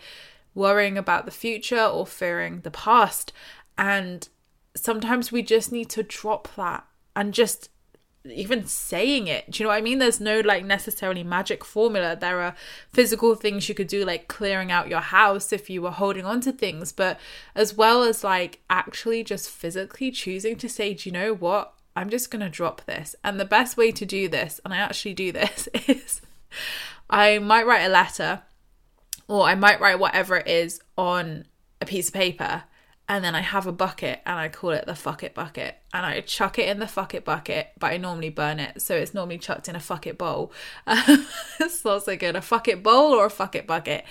worrying 0.54 0.98
about 0.98 1.26
the 1.26 1.32
future 1.32 1.84
or 1.84 2.06
fearing 2.06 2.62
the 2.62 2.72
past. 2.72 3.32
And 3.78 4.28
sometimes 4.76 5.32
we 5.32 5.42
just 5.42 5.72
need 5.72 5.90
to 5.90 6.04
drop 6.04 6.54
that 6.56 6.86
and 7.16 7.34
just 7.34 7.70
even 8.24 8.68
saying 8.68 9.28
it. 9.28 9.50
Do 9.50 9.58
you 9.58 9.66
know 9.66 9.72
what 9.72 9.80
i 9.80 9.82
mean? 9.82 9.98
There's 9.98 10.20
no 10.20 10.42
like 10.42 10.64
necessarily 10.64 11.24
magic 11.24 11.66
formula. 11.66 12.16
There 12.16 12.40
are 12.42 12.56
physical 12.94 13.34
things 13.34 13.68
you 13.68 13.74
could 13.74 13.88
do 13.88 14.06
like 14.06 14.28
clearing 14.28 14.72
out 14.72 14.90
your 14.90 15.00
house 15.00 15.52
if 15.52 15.70
you 15.70 15.82
were 15.82 15.92
holding 15.92 16.26
on 16.26 16.42
to 16.42 16.52
things 16.52 16.92
but 16.92 17.20
as 17.56 17.76
well 17.76 18.04
as 18.04 18.24
like 18.24 18.60
actually 18.70 19.24
just 19.24 19.50
physically 19.50 20.12
choosing 20.12 20.56
to 20.58 20.70
say 20.70 20.94
do 20.94 21.10
you 21.10 21.14
know 21.14 21.34
what 21.34 21.74
I'm 21.96 22.10
just 22.10 22.32
going 22.32 22.42
to 22.42 22.50
drop 22.50 22.86
this. 22.86 23.16
And 23.24 23.40
the 23.40 23.46
best 23.46 23.78
way 23.78 23.92
to 23.92 24.06
do 24.06 24.28
this, 24.28 24.60
and 24.64 24.74
I 24.74 24.78
actually 24.78 25.14
do 25.14 25.32
this, 25.32 25.68
is 25.88 26.22
I 27.10 27.40
might 27.40 27.66
write 27.66 27.86
a 27.86 27.90
letter 27.90 28.44
or 29.28 29.44
I 29.44 29.56
might 29.56 29.80
write 29.80 30.00
whatever 30.00 30.38
it 30.38 30.48
is 30.48 30.82
on 30.98 31.46
a 31.80 31.86
piece 31.86 32.10
of 32.10 32.14
paper 32.14 32.64
and 33.12 33.26
then 33.26 33.36
I 33.36 33.42
have 33.42 33.68
a 33.68 33.74
bucket 33.74 34.22
and 34.26 34.40
I 34.40 34.48
call 34.48 34.70
it 34.70 34.86
the 34.86 34.96
fuck 34.96 35.22
it 35.22 35.34
bucket 35.34 35.76
and 35.94 36.06
I 36.06 36.22
chuck 36.22 36.58
it 36.58 36.70
in 36.70 36.80
the 36.80 36.88
fuck 36.88 37.14
it 37.14 37.26
bucket, 37.26 37.72
but 37.78 37.92
I 37.92 37.98
normally 37.98 38.30
burn 38.30 38.58
it, 38.58 38.82
so 38.82 38.96
it's 38.96 39.14
normally 39.14 39.38
chucked 39.38 39.68
in 39.68 39.76
a 39.76 39.82
fuck 39.82 40.08
it 40.08 40.18
bowl. 40.18 40.54
It's 41.60 41.86
also 41.86 42.16
good 42.16 42.38
a 42.38 42.42
fuck 42.42 42.70
it 42.70 42.82
bowl 42.82 43.14
or 43.14 43.26
a 43.26 43.30
fuck 43.30 43.56
it 43.56 43.68
bucket, 43.68 44.06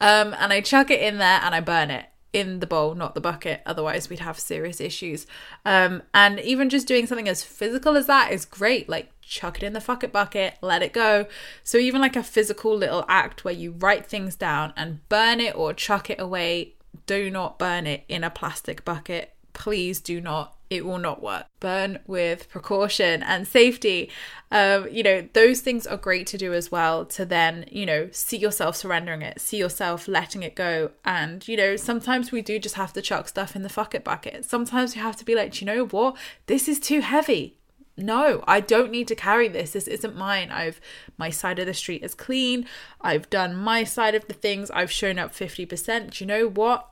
um, 0.00 0.34
and 0.38 0.54
I 0.54 0.62
chuck 0.62 0.90
it 0.90 1.02
in 1.02 1.18
there 1.18 1.40
and 1.42 1.54
I 1.54 1.60
burn 1.60 1.90
it 1.90 2.06
in 2.36 2.60
the 2.60 2.66
bowl, 2.66 2.94
not 2.94 3.14
the 3.14 3.20
bucket. 3.20 3.62
Otherwise, 3.64 4.10
we'd 4.10 4.18
have 4.18 4.38
serious 4.38 4.78
issues. 4.78 5.26
Um, 5.64 6.02
and 6.12 6.38
even 6.40 6.68
just 6.68 6.86
doing 6.86 7.06
something 7.06 7.30
as 7.30 7.42
physical 7.42 7.96
as 7.96 8.06
that 8.08 8.30
is 8.30 8.44
great. 8.44 8.90
Like 8.90 9.10
chuck 9.22 9.56
it 9.56 9.66
in 9.66 9.72
the 9.72 9.80
fuck 9.80 10.04
it 10.04 10.12
bucket, 10.12 10.58
let 10.60 10.82
it 10.82 10.92
go. 10.92 11.26
So 11.64 11.78
even 11.78 12.02
like 12.02 12.14
a 12.14 12.22
physical 12.22 12.76
little 12.76 13.06
act 13.08 13.42
where 13.42 13.54
you 13.54 13.72
write 13.72 14.04
things 14.04 14.36
down 14.36 14.74
and 14.76 15.08
burn 15.08 15.40
it 15.40 15.56
or 15.56 15.72
chuck 15.72 16.10
it 16.10 16.20
away. 16.20 16.74
Do 17.06 17.30
not 17.30 17.58
burn 17.58 17.86
it 17.86 18.04
in 18.06 18.22
a 18.22 18.30
plastic 18.30 18.84
bucket. 18.84 19.34
Please 19.66 19.98
do 19.98 20.20
not 20.20 20.54
it 20.70 20.86
will 20.86 20.98
not 20.98 21.20
work. 21.20 21.46
Burn 21.58 21.98
with 22.06 22.48
precaution 22.48 23.20
and 23.24 23.48
safety. 23.48 24.10
Um, 24.52 24.86
you 24.92 25.02
know, 25.02 25.28
those 25.32 25.60
things 25.60 25.88
are 25.88 25.96
great 25.96 26.28
to 26.28 26.38
do 26.38 26.54
as 26.54 26.70
well 26.70 27.04
to 27.06 27.24
then, 27.24 27.64
you 27.68 27.84
know, 27.84 28.08
see 28.12 28.36
yourself 28.36 28.76
surrendering 28.76 29.22
it, 29.22 29.40
see 29.40 29.56
yourself 29.56 30.06
letting 30.06 30.44
it 30.44 30.54
go. 30.54 30.92
And, 31.04 31.46
you 31.48 31.56
know, 31.56 31.74
sometimes 31.74 32.30
we 32.30 32.42
do 32.42 32.60
just 32.60 32.76
have 32.76 32.92
to 32.92 33.02
chuck 33.02 33.26
stuff 33.26 33.56
in 33.56 33.62
the 33.62 33.68
fuck 33.68 33.92
it 33.92 34.04
bucket. 34.04 34.44
Sometimes 34.44 34.94
you 34.94 35.02
have 35.02 35.16
to 35.16 35.24
be 35.24 35.34
like, 35.34 35.60
you 35.60 35.66
know 35.66 35.86
what? 35.86 36.16
This 36.46 36.68
is 36.68 36.78
too 36.78 37.00
heavy. 37.00 37.56
No, 37.96 38.44
I 38.46 38.60
don't 38.60 38.92
need 38.92 39.08
to 39.08 39.16
carry 39.16 39.48
this. 39.48 39.72
This 39.72 39.88
isn't 39.88 40.14
mine. 40.14 40.52
I've 40.52 40.80
my 41.18 41.30
side 41.30 41.58
of 41.58 41.66
the 41.66 41.74
street 41.74 42.04
is 42.04 42.14
clean. 42.14 42.66
I've 43.00 43.28
done 43.30 43.56
my 43.56 43.82
side 43.82 44.14
of 44.14 44.28
the 44.28 44.34
things. 44.34 44.70
I've 44.70 44.92
shown 44.92 45.18
up 45.18 45.34
50%. 45.34 46.10
Do 46.10 46.22
you 46.24 46.28
know 46.28 46.46
what? 46.46 46.88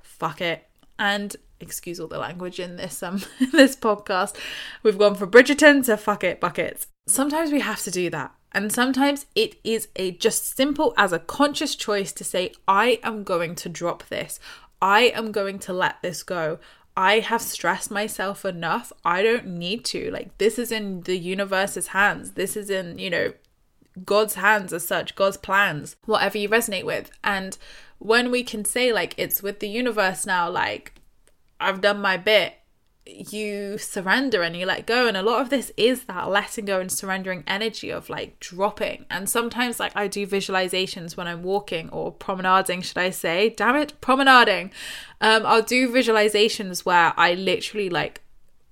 Fuck 0.00 0.40
it. 0.40 0.68
And 0.98 1.34
excuse 1.60 1.98
all 1.98 2.08
the 2.08 2.18
language 2.18 2.60
in 2.60 2.76
this 2.76 3.02
um 3.02 3.22
this 3.52 3.76
podcast. 3.76 4.36
We've 4.82 4.98
gone 4.98 5.14
from 5.14 5.30
Bridgerton 5.30 5.84
to 5.86 5.96
fuck 5.96 6.24
it 6.24 6.40
buckets. 6.40 6.86
Sometimes 7.06 7.52
we 7.52 7.60
have 7.60 7.82
to 7.82 7.90
do 7.90 8.10
that. 8.10 8.34
And 8.52 8.72
sometimes 8.72 9.26
it 9.34 9.56
is 9.64 9.88
a 9.96 10.12
just 10.12 10.56
simple 10.56 10.94
as 10.96 11.12
a 11.12 11.18
conscious 11.18 11.74
choice 11.74 12.12
to 12.12 12.24
say, 12.24 12.52
I 12.68 13.00
am 13.02 13.24
going 13.24 13.56
to 13.56 13.68
drop 13.68 14.04
this. 14.08 14.38
I 14.80 15.12
am 15.14 15.32
going 15.32 15.58
to 15.60 15.72
let 15.72 16.00
this 16.02 16.22
go. 16.22 16.58
I 16.96 17.18
have 17.18 17.42
stressed 17.42 17.90
myself 17.90 18.44
enough. 18.44 18.92
I 19.04 19.22
don't 19.22 19.46
need 19.46 19.84
to. 19.86 20.10
Like, 20.12 20.38
this 20.38 20.58
is 20.58 20.70
in 20.70 21.00
the 21.00 21.16
universe's 21.16 21.88
hands. 21.88 22.32
This 22.32 22.56
is 22.56 22.70
in, 22.70 22.98
you 22.98 23.10
know, 23.10 23.32
God's 24.04 24.34
hands 24.34 24.72
as 24.72 24.86
such, 24.86 25.16
God's 25.16 25.36
plans, 25.36 25.96
whatever 26.04 26.38
you 26.38 26.48
resonate 26.48 26.84
with. 26.84 27.10
And 27.24 27.58
when 27.98 28.30
we 28.30 28.42
can 28.42 28.64
say, 28.64 28.92
like, 28.92 29.14
it's 29.16 29.42
with 29.42 29.60
the 29.60 29.68
universe 29.68 30.26
now, 30.26 30.50
like, 30.50 31.00
I've 31.60 31.80
done 31.80 32.00
my 32.00 32.16
bit, 32.16 32.54
you 33.06 33.76
surrender 33.76 34.42
and 34.42 34.56
you 34.56 34.66
let 34.66 34.86
go. 34.86 35.06
And 35.06 35.16
a 35.16 35.22
lot 35.22 35.42
of 35.42 35.50
this 35.50 35.72
is 35.76 36.04
that 36.04 36.28
letting 36.28 36.64
go 36.64 36.80
and 36.80 36.90
surrendering 36.90 37.44
energy 37.46 37.90
of 37.90 38.08
like 38.08 38.40
dropping. 38.40 39.04
And 39.10 39.28
sometimes, 39.28 39.78
like, 39.78 39.94
I 39.94 40.08
do 40.08 40.26
visualizations 40.26 41.16
when 41.16 41.26
I'm 41.26 41.42
walking 41.42 41.90
or 41.90 42.12
promenading, 42.12 42.82
should 42.82 42.98
I 42.98 43.10
say? 43.10 43.50
Damn 43.50 43.76
it, 43.76 44.00
promenading. 44.00 44.72
Um, 45.20 45.44
I'll 45.46 45.62
do 45.62 45.88
visualizations 45.88 46.84
where 46.84 47.12
I 47.16 47.34
literally 47.34 47.90
like 47.90 48.22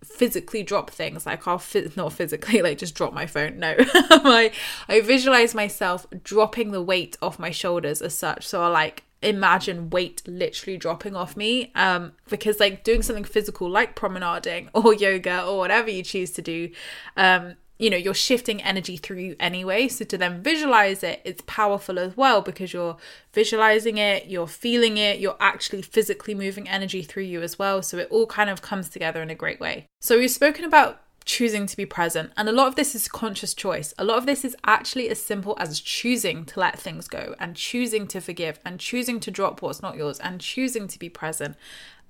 physically 0.05 0.65
drop 0.65 0.91
things 0.91 1.25
like 1.25 1.47
i'll 1.47 1.63
not 1.97 2.13
physically 2.13 2.61
like 2.61 2.77
just 2.77 2.95
drop 2.95 3.13
my 3.13 3.25
phone 3.25 3.59
no 3.61 3.75
i 3.79 4.51
i 4.89 5.01
visualize 5.01 5.55
myself 5.55 6.07
dropping 6.25 6.73
the 6.73 6.83
weight 6.83 7.17
off 7.23 7.39
my 7.39 7.53
shoulders 7.53 8.03
as 8.03 8.13
such 8.13 8.45
so 8.45 8.61
i 8.63 8.67
like 8.67 9.05
imagine 9.23 9.91
weight 9.91 10.23
literally 10.27 10.77
dropping 10.77 11.15
off 11.15 11.37
me 11.37 11.71
um 11.75 12.13
because 12.29 12.59
like 12.61 12.85
doing 12.85 13.03
something 13.03 13.25
physical 13.25 13.69
like 13.69 13.95
promenading 13.95 14.69
or 14.75 14.95
yoga 14.95 15.45
or 15.45 15.59
whatever 15.59 15.91
you 15.91 16.03
choose 16.03 16.31
to 16.31 16.43
do 16.43 16.71
um 17.17 17.55
you 17.83 17.91
know 17.91 17.97
you're 17.97 18.15
shifting 18.15 18.63
energy 18.63 18.97
through 18.97 19.19
you 19.19 19.37
anyway. 19.41 19.89
So 19.89 20.05
to 20.05 20.17
then 20.17 20.41
visualize 20.41 21.03
it 21.03 21.21
it's 21.25 21.43
powerful 21.47 21.99
as 21.99 22.17
well 22.17 22.41
because 22.41 22.73
you're 22.73 22.97
visualizing 23.33 23.99
it 23.99 24.27
you're 24.27 24.47
feeling 24.47 24.99
it 24.99 25.19
you're 25.19 25.37
actually 25.41 25.83
physically 25.83 26.35
moving 26.35 26.69
energy 26.69 27.03
through 27.03 27.25
you 27.25 27.43
as 27.43 27.59
well. 27.59 27.83
So 27.83 27.99
it 27.99 28.09
all 28.11 28.27
kind 28.27 28.49
of 28.49 28.63
comes 28.63 28.89
together 28.89 29.21
in 29.21 29.31
a 29.31 29.35
great 29.35 29.59
way. 29.59 29.87
So 30.01 30.19
we've 30.19 30.31
spoken 30.31 30.65
about 30.65 31.02
choosing 31.25 31.67
to 31.67 31.77
be 31.77 31.87
present. 31.87 32.33
And 32.37 32.49
a 32.49 32.53
lot 32.53 32.69
of 32.69 32.77
this 32.77 32.95
is 32.95 33.09
conscious 33.09 33.55
choice. 33.55 33.95
A 33.99 34.05
lot 34.05 34.19
of 34.19 34.27
this 34.27 34.45
is 34.45 34.57
actually 34.65 35.09
as 35.09 35.23
simple 35.23 35.57
as 35.59 35.81
choosing 35.81 36.45
to 36.47 36.61
let 36.61 36.79
things 36.79 37.09
go 37.09 37.35
and 37.39 37.57
choosing 37.57 38.07
to 38.09 38.21
forgive 38.21 38.59
and 38.65 38.79
choosing 38.79 39.21
to 39.21 39.31
drop 39.31 39.63
what's 39.63 39.83
not 39.83 39.97
yours 39.97 40.19
and 40.19 40.41
choosing 40.41 40.89
to 40.89 40.99
be 40.99 41.09
present. 41.09 41.57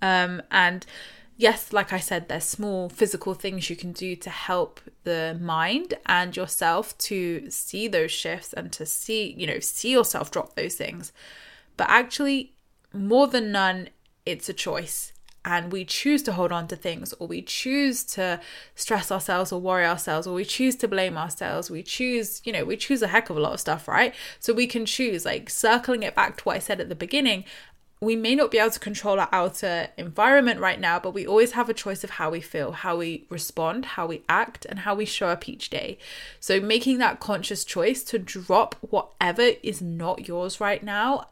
Um, 0.00 0.42
and 0.50 0.86
yes, 1.36 1.72
like 1.72 1.92
I 1.92 1.98
said, 1.98 2.28
there's 2.28 2.44
small 2.44 2.88
physical 2.88 3.34
things 3.34 3.70
you 3.70 3.76
can 3.76 3.92
do 3.92 4.16
to 4.16 4.30
help 4.30 4.80
the 5.04 5.38
mind 5.40 5.94
and 6.06 6.36
yourself 6.36 6.96
to 6.98 7.50
see 7.50 7.88
those 7.88 8.10
shifts 8.10 8.52
and 8.52 8.72
to 8.72 8.86
see, 8.86 9.34
you 9.36 9.46
know, 9.46 9.60
see 9.60 9.92
yourself 9.92 10.30
drop 10.30 10.54
those 10.54 10.74
things. 10.74 11.12
But 11.76 11.88
actually, 11.88 12.54
more 12.92 13.26
than 13.26 13.52
none, 13.52 13.88
it's 14.26 14.48
a 14.48 14.52
choice 14.52 15.12
and 15.44 15.72
we 15.72 15.84
choose 15.84 16.22
to 16.22 16.32
hold 16.32 16.52
on 16.52 16.68
to 16.68 16.76
things 16.76 17.12
or 17.14 17.26
we 17.26 17.42
choose 17.42 18.04
to 18.04 18.40
stress 18.74 19.10
ourselves 19.10 19.52
or 19.52 19.60
worry 19.60 19.84
ourselves 19.84 20.26
or 20.26 20.34
we 20.34 20.44
choose 20.44 20.76
to 20.76 20.86
blame 20.88 21.16
ourselves 21.16 21.70
we 21.70 21.82
choose 21.82 22.40
you 22.44 22.52
know 22.52 22.64
we 22.64 22.76
choose 22.76 23.02
a 23.02 23.08
heck 23.08 23.30
of 23.30 23.36
a 23.36 23.40
lot 23.40 23.52
of 23.52 23.60
stuff 23.60 23.88
right 23.88 24.14
so 24.38 24.52
we 24.52 24.66
can 24.66 24.86
choose 24.86 25.24
like 25.24 25.50
circling 25.50 26.02
it 26.02 26.14
back 26.14 26.36
to 26.36 26.44
what 26.44 26.56
i 26.56 26.58
said 26.58 26.80
at 26.80 26.88
the 26.88 26.94
beginning 26.94 27.44
we 28.02 28.16
may 28.16 28.34
not 28.34 28.50
be 28.50 28.58
able 28.58 28.68
to 28.68 28.80
control 28.80 29.20
our 29.20 29.28
outer 29.30 29.86
environment 29.96 30.58
right 30.58 30.80
now, 30.80 30.98
but 30.98 31.14
we 31.14 31.24
always 31.24 31.52
have 31.52 31.68
a 31.68 31.74
choice 31.74 32.02
of 32.02 32.10
how 32.10 32.30
we 32.30 32.40
feel, 32.40 32.72
how 32.72 32.96
we 32.96 33.26
respond, 33.30 33.84
how 33.84 34.08
we 34.08 34.24
act, 34.28 34.64
and 34.64 34.80
how 34.80 34.92
we 34.92 35.04
show 35.04 35.28
up 35.28 35.48
each 35.48 35.70
day. 35.70 35.98
So, 36.40 36.60
making 36.60 36.98
that 36.98 37.20
conscious 37.20 37.64
choice 37.64 38.02
to 38.04 38.18
drop 38.18 38.74
whatever 38.80 39.52
is 39.62 39.80
not 39.80 40.26
yours 40.26 40.60
right 40.60 40.82
now 40.82 41.28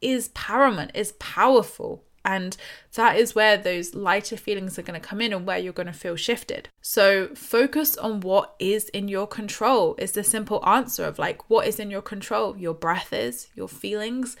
is 0.00 0.28
paramount, 0.28 0.92
is 0.94 1.10
powerful. 1.18 2.04
And 2.26 2.56
that 2.94 3.16
is 3.16 3.36
where 3.36 3.56
those 3.56 3.94
lighter 3.94 4.36
feelings 4.36 4.76
are 4.78 4.82
going 4.82 5.00
to 5.00 5.08
come 5.08 5.20
in 5.20 5.32
and 5.32 5.46
where 5.46 5.58
you're 5.58 5.72
going 5.72 5.86
to 5.86 5.92
feel 5.92 6.16
shifted. 6.16 6.68
So 6.82 7.28
focus 7.36 7.96
on 7.96 8.20
what 8.20 8.56
is 8.58 8.88
in 8.88 9.06
your 9.06 9.28
control, 9.28 9.94
is 9.96 10.12
the 10.12 10.24
simple 10.24 10.60
answer 10.66 11.04
of 11.04 11.20
like, 11.20 11.48
what 11.48 11.68
is 11.68 11.78
in 11.78 11.88
your 11.88 12.02
control? 12.02 12.56
Your 12.56 12.74
breath 12.74 13.12
is, 13.12 13.46
your 13.54 13.68
feelings, 13.68 14.36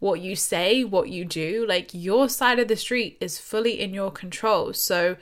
what 0.00 0.20
you 0.20 0.34
say, 0.34 0.82
what 0.82 1.10
you 1.10 1.24
do. 1.24 1.64
Like 1.66 1.90
your 1.92 2.28
side 2.28 2.58
of 2.58 2.66
the 2.66 2.76
street 2.76 3.16
is 3.20 3.38
fully 3.38 3.78
in 3.80 3.94
your 3.94 4.10
control. 4.10 4.72
So 4.72 5.16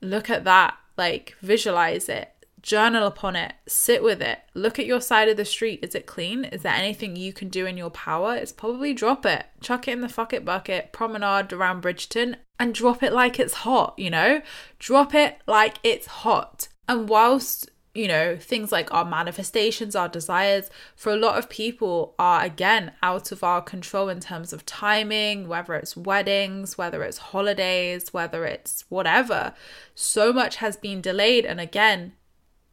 look 0.00 0.30
at 0.30 0.44
that, 0.44 0.78
like 0.96 1.36
visualize 1.42 2.08
it, 2.08 2.31
journal 2.62 3.06
upon 3.06 3.36
it, 3.36 3.54
sit 3.66 4.02
with 4.02 4.22
it, 4.22 4.40
look 4.54 4.78
at 4.78 4.86
your 4.86 5.00
side 5.00 5.28
of 5.28 5.36
the 5.36 5.44
street. 5.44 5.80
Is 5.82 5.94
it 5.94 6.06
clean? 6.06 6.44
Is 6.44 6.62
there 6.62 6.72
anything 6.72 7.16
you 7.16 7.32
can 7.32 7.48
do 7.48 7.66
in 7.66 7.76
your 7.76 7.90
power? 7.90 8.36
It's 8.36 8.52
probably 8.52 8.94
drop 8.94 9.26
it, 9.26 9.46
chuck 9.60 9.88
it 9.88 9.92
in 9.92 10.00
the 10.00 10.08
fuck 10.08 10.32
it 10.32 10.44
bucket, 10.44 10.92
promenade 10.92 11.52
around 11.52 11.82
Bridgerton, 11.82 12.36
and 12.58 12.74
drop 12.74 13.02
it 13.02 13.12
like 13.12 13.38
it's 13.40 13.54
hot, 13.54 13.94
you 13.98 14.10
know? 14.10 14.40
Drop 14.78 15.14
it 15.14 15.38
like 15.46 15.78
it's 15.82 16.06
hot. 16.06 16.68
And 16.88 17.08
whilst 17.08 17.68
you 17.94 18.08
know, 18.08 18.36
things 18.38 18.72
like 18.72 18.92
our 18.92 19.04
manifestations, 19.04 19.94
our 19.94 20.08
desires, 20.08 20.70
for 20.96 21.12
a 21.12 21.16
lot 21.16 21.38
of 21.38 21.50
people 21.50 22.14
are 22.18 22.42
again 22.42 22.92
out 23.02 23.30
of 23.32 23.44
our 23.44 23.60
control 23.60 24.08
in 24.08 24.18
terms 24.18 24.52
of 24.52 24.64
timing, 24.64 25.46
whether 25.46 25.74
it's 25.74 25.96
weddings, 25.96 26.78
whether 26.78 27.02
it's 27.02 27.18
holidays, 27.18 28.12
whether 28.12 28.46
it's 28.46 28.86
whatever. 28.88 29.52
So 29.94 30.32
much 30.32 30.56
has 30.56 30.76
been 30.76 31.02
delayed. 31.02 31.44
And 31.44 31.60
again, 31.60 32.14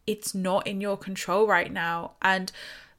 it's 0.06 0.34
not 0.34 0.66
in 0.66 0.80
your 0.80 0.96
control 0.96 1.46
right 1.46 1.72
now. 1.72 2.12
And 2.22 2.50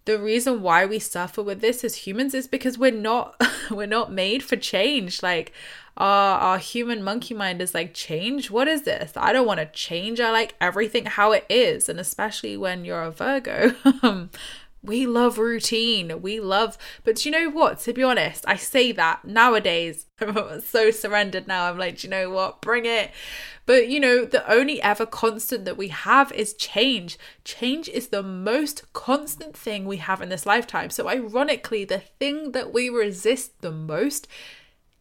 the 0.06 0.20
reason 0.20 0.62
why 0.62 0.86
we 0.86 1.00
suffer 1.00 1.44
with 1.44 1.62
this 1.62 1.84
as 1.84 1.96
humans 1.96 2.34
is 2.34 2.48
because 2.48 2.78
we're 2.78 2.92
not 2.92 3.40
we're 3.72 3.86
not 3.86 4.12
made 4.12 4.44
for 4.44 4.56
change. 4.56 5.22
Like 5.22 5.54
our 5.98 6.40
our 6.40 6.58
human 6.58 7.04
monkey 7.04 7.34
mind 7.34 7.62
is 7.62 7.74
like 7.74 7.94
change? 7.94 8.50
What 8.50 8.68
is 8.68 8.84
this? 8.84 9.14
I 9.16 9.32
don't 9.32 9.46
want 9.46 9.60
to 9.60 9.68
change. 9.68 10.20
I 10.20 10.32
like 10.32 10.56
everything 10.60 11.06
how 11.06 11.32
it 11.32 11.46
is. 11.50 11.88
And 11.90 12.00
especially 12.00 12.58
when 12.58 12.86
you're 12.86 13.04
a 13.04 13.12
virgo 13.12 13.76
um, 14.04 14.30
we 14.84 15.06
love 15.06 15.38
routine. 15.38 16.22
We 16.22 16.40
love, 16.40 16.78
but 17.04 17.24
you 17.24 17.32
know 17.32 17.50
what? 17.50 17.80
To 17.82 17.94
be 17.94 18.04
honest, 18.04 18.44
I 18.48 18.56
say 18.56 18.92
that 18.94 19.24
nowadays. 19.26 20.08
I'm 20.20 20.62
so 20.62 20.90
surrendered 20.92 21.48
now. 21.48 21.70
I'm 21.70 21.78
like, 21.78 22.04
you 22.04 22.10
know 22.10 22.30
what? 22.32 22.62
Bring 22.62 22.86
it. 22.86 23.12
But 23.66 23.90
you 23.90 24.00
know, 24.00 24.26
the 24.26 24.50
only 24.52 24.82
ever 24.82 25.06
constant 25.06 25.66
that 25.66 25.78
we 25.78 25.90
have 25.90 26.32
is 26.32 26.54
change. 26.56 27.20
Change 27.44 27.90
is 27.90 28.08
the 28.08 28.24
most 28.24 28.92
constant 28.94 29.56
thing 29.56 29.86
we 29.86 29.98
have 29.98 30.22
in 30.22 30.30
this 30.30 30.46
lifetime. 30.46 30.90
So, 30.90 31.08
ironically, 31.08 31.86
the 31.86 32.00
thing 32.00 32.52
that 32.54 32.74
we 32.74 32.90
resist 32.90 33.62
the 33.62 33.72
most 33.72 34.28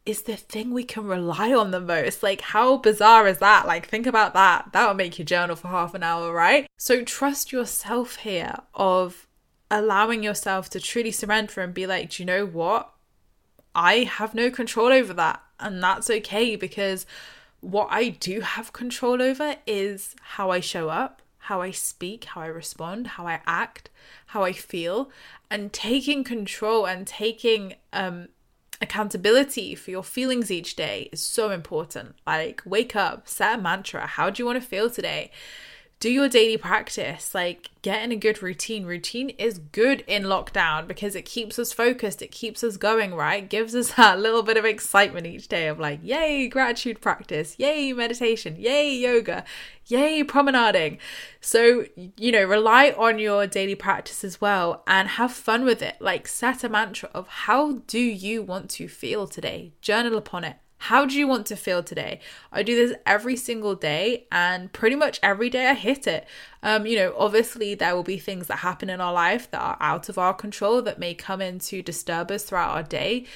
is 0.06 0.22
the 0.22 0.36
thing 0.36 0.72
we 0.72 0.84
can 0.84 1.04
rely 1.04 1.54
on 1.54 1.70
the 1.70 1.80
most. 1.80 2.22
Like, 2.22 2.40
how 2.40 2.76
bizarre 2.76 3.26
is 3.26 3.38
that? 3.38 3.66
Like, 3.66 3.86
think 3.86 4.06
about 4.06 4.34
that. 4.34 4.70
That'll 4.72 4.94
make 4.94 5.18
you 5.18 5.24
journal 5.24 5.56
for 5.56 5.68
half 5.68 5.94
an 5.94 6.02
hour, 6.02 6.32
right? 6.32 6.66
So, 6.76 7.02
trust 7.02 7.50
yourself 7.50 8.16
here 8.16 8.56
of 8.74 9.26
allowing 9.70 10.22
yourself 10.22 10.68
to 10.70 10.80
truly 10.80 11.12
surrender 11.12 11.60
and 11.60 11.72
be 11.72 11.86
like, 11.86 12.10
do 12.10 12.22
you 12.22 12.26
know 12.26 12.46
what? 12.46 12.92
I 13.74 13.98
have 13.98 14.34
no 14.34 14.50
control 14.50 14.88
over 14.88 15.12
that. 15.14 15.42
And 15.60 15.82
that's 15.82 16.10
okay 16.10 16.56
because 16.56 17.06
what 17.60 17.88
I 17.90 18.08
do 18.08 18.40
have 18.40 18.72
control 18.72 19.22
over 19.22 19.56
is 19.66 20.16
how 20.20 20.50
I 20.50 20.60
show 20.60 20.88
up, 20.88 21.22
how 21.38 21.60
I 21.60 21.70
speak, 21.70 22.24
how 22.24 22.40
I 22.40 22.46
respond, 22.46 23.06
how 23.06 23.26
I 23.26 23.40
act, 23.46 23.90
how 24.26 24.42
I 24.42 24.52
feel, 24.52 25.10
and 25.50 25.72
taking 25.72 26.24
control 26.24 26.86
and 26.86 27.06
taking 27.06 27.74
um, 27.92 28.28
accountability 28.80 29.74
for 29.74 29.90
your 29.90 30.02
feelings 30.02 30.50
each 30.50 30.74
day 30.74 31.08
is 31.12 31.24
so 31.24 31.50
important. 31.50 32.16
Like, 32.26 32.62
wake 32.64 32.96
up, 32.96 33.28
set 33.28 33.58
a 33.58 33.62
mantra. 33.62 34.06
How 34.06 34.30
do 34.30 34.42
you 34.42 34.46
want 34.46 34.60
to 34.60 34.66
feel 34.66 34.88
today? 34.88 35.30
Do 36.00 36.08
your 36.08 36.30
daily 36.30 36.56
practice, 36.56 37.34
like 37.34 37.68
get 37.82 38.02
in 38.02 38.10
a 38.10 38.16
good 38.16 38.42
routine. 38.42 38.86
Routine 38.86 39.28
is 39.30 39.58
good 39.58 40.02
in 40.06 40.22
lockdown 40.22 40.88
because 40.88 41.14
it 41.14 41.26
keeps 41.26 41.58
us 41.58 41.74
focused, 41.74 42.22
it 42.22 42.30
keeps 42.30 42.64
us 42.64 42.78
going, 42.78 43.14
right? 43.14 43.46
Gives 43.46 43.74
us 43.74 43.92
that 43.96 44.18
little 44.18 44.42
bit 44.42 44.56
of 44.56 44.64
excitement 44.64 45.26
each 45.26 45.46
day 45.46 45.68
of 45.68 45.78
like, 45.78 46.00
yay, 46.02 46.48
gratitude 46.48 47.02
practice, 47.02 47.54
yay, 47.58 47.92
meditation, 47.92 48.56
yay, 48.58 48.96
yoga, 48.96 49.44
yay, 49.88 50.24
promenading. 50.24 50.96
So, 51.42 51.84
you 52.16 52.32
know, 52.32 52.44
rely 52.44 52.94
on 52.96 53.18
your 53.18 53.46
daily 53.46 53.74
practice 53.74 54.24
as 54.24 54.40
well 54.40 54.82
and 54.86 55.06
have 55.06 55.32
fun 55.32 55.66
with 55.66 55.82
it. 55.82 55.96
Like, 56.00 56.26
set 56.26 56.64
a 56.64 56.70
mantra 56.70 57.10
of 57.12 57.28
how 57.28 57.82
do 57.86 58.00
you 58.00 58.42
want 58.42 58.70
to 58.70 58.88
feel 58.88 59.26
today? 59.26 59.74
Journal 59.82 60.16
upon 60.16 60.44
it 60.44 60.56
how 60.84 61.04
do 61.04 61.14
you 61.14 61.28
want 61.28 61.44
to 61.46 61.56
feel 61.56 61.82
today? 61.82 62.20
I 62.50 62.62
do 62.62 62.74
this 62.74 62.96
every 63.04 63.36
single 63.36 63.74
day, 63.74 64.26
and 64.32 64.72
pretty 64.72 64.96
much 64.96 65.20
every 65.22 65.50
day 65.50 65.66
I 65.66 65.74
hit 65.74 66.06
it. 66.06 66.26
Um, 66.62 66.86
you 66.86 66.96
know, 66.96 67.14
obviously, 67.18 67.74
there 67.74 67.94
will 67.94 68.02
be 68.02 68.16
things 68.16 68.46
that 68.46 68.60
happen 68.60 68.88
in 68.88 68.98
our 68.98 69.12
life 69.12 69.50
that 69.50 69.60
are 69.60 69.76
out 69.78 70.08
of 70.08 70.16
our 70.16 70.32
control 70.32 70.80
that 70.82 70.98
may 70.98 71.12
come 71.12 71.42
in 71.42 71.58
to 71.60 71.82
disturb 71.82 72.30
us 72.30 72.44
throughout 72.44 72.74
our 72.74 72.82
day. 72.82 73.26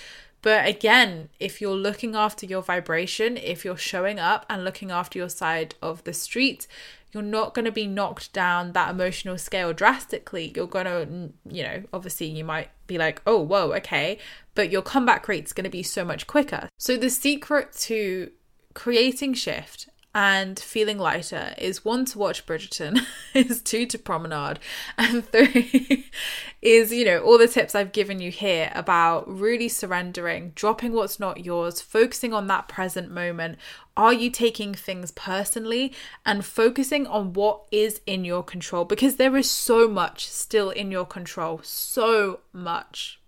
But 0.40 0.66
again, 0.66 1.28
if 1.38 1.60
you're 1.60 1.76
looking 1.76 2.14
after 2.14 2.46
your 2.46 2.62
vibration, 2.62 3.36
if 3.36 3.62
you're 3.62 3.76
showing 3.76 4.18
up 4.18 4.46
and 4.48 4.64
looking 4.64 4.90
after 4.90 5.18
your 5.18 5.28
side 5.28 5.74
of 5.82 6.02
the 6.04 6.14
street, 6.14 6.66
you're 7.14 7.22
not 7.22 7.54
going 7.54 7.64
to 7.64 7.72
be 7.72 7.86
knocked 7.86 8.32
down 8.32 8.72
that 8.72 8.90
emotional 8.90 9.38
scale 9.38 9.72
drastically. 9.72 10.52
You're 10.54 10.66
going 10.66 10.86
to, 10.86 11.32
you 11.48 11.62
know, 11.62 11.82
obviously 11.92 12.26
you 12.26 12.44
might 12.44 12.70
be 12.86 12.98
like, 12.98 13.22
oh, 13.26 13.38
whoa, 13.38 13.72
okay. 13.74 14.18
But 14.54 14.70
your 14.70 14.82
comeback 14.82 15.28
rate's 15.28 15.52
going 15.52 15.64
to 15.64 15.70
be 15.70 15.82
so 15.82 16.04
much 16.04 16.26
quicker. 16.26 16.68
So 16.76 16.96
the 16.96 17.10
secret 17.10 17.72
to 17.82 18.30
creating 18.74 19.34
shift 19.34 19.88
and 20.14 20.58
feeling 20.60 20.96
lighter 20.96 21.54
is 21.58 21.84
one 21.84 22.04
to 22.04 22.18
watch 22.18 22.46
Bridgerton, 22.46 23.00
is 23.34 23.60
two 23.60 23.84
to 23.86 23.98
promenade, 23.98 24.60
and 24.96 25.26
three 25.26 26.06
is, 26.62 26.92
you 26.92 27.04
know, 27.04 27.18
all 27.18 27.36
the 27.36 27.48
tips 27.48 27.74
I've 27.74 27.90
given 27.90 28.20
you 28.20 28.30
here 28.30 28.70
about 28.76 29.28
really 29.28 29.68
surrendering, 29.68 30.52
dropping 30.54 30.92
what's 30.92 31.18
not 31.18 31.44
yours, 31.44 31.80
focusing 31.80 32.32
on 32.32 32.46
that 32.46 32.68
present 32.68 33.10
moment. 33.10 33.58
Are 33.96 34.12
you 34.12 34.30
taking 34.30 34.72
things 34.72 35.10
personally 35.10 35.92
and 36.24 36.44
focusing 36.44 37.06
on 37.08 37.32
what 37.32 37.62
is 37.72 38.00
in 38.06 38.24
your 38.24 38.44
control? 38.44 38.84
Because 38.84 39.16
there 39.16 39.36
is 39.36 39.50
so 39.50 39.88
much 39.88 40.28
still 40.28 40.70
in 40.70 40.92
your 40.92 41.06
control, 41.06 41.60
so 41.64 42.40
much. 42.52 43.20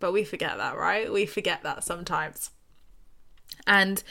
But 0.00 0.12
we 0.12 0.24
forget 0.24 0.58
that, 0.58 0.76
right? 0.76 1.10
We 1.10 1.24
forget 1.24 1.62
that 1.62 1.82
sometimes. 1.82 2.50
And 3.66 4.02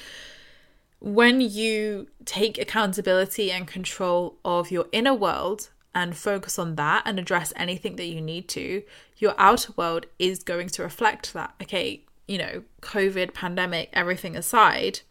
when 1.04 1.42
you 1.42 2.08
take 2.24 2.58
accountability 2.58 3.52
and 3.52 3.68
control 3.68 4.38
of 4.46 4.72
your 4.72 4.86
inner 4.94 5.14
world 5.14 5.70
and 5.94 6.16
focus 6.16 6.58
on 6.58 6.76
that 6.76 7.04
and 7.06 7.20
address 7.20 7.52
anything 7.58 7.98
that 7.98 8.06
you 8.06 8.22
need 8.22 8.48
to, 8.48 8.82
your 9.18 9.36
outer 9.38 9.74
world 9.76 10.06
is 10.18 10.44
going 10.44 10.70
to 10.70 10.82
reflect 10.82 11.34
that. 11.34 11.54
Okay, 11.62 12.06
you 12.26 12.38
know, 12.38 12.64
COVID, 12.82 13.34
pandemic, 13.34 13.90
everything 13.92 14.38
aside, 14.38 15.02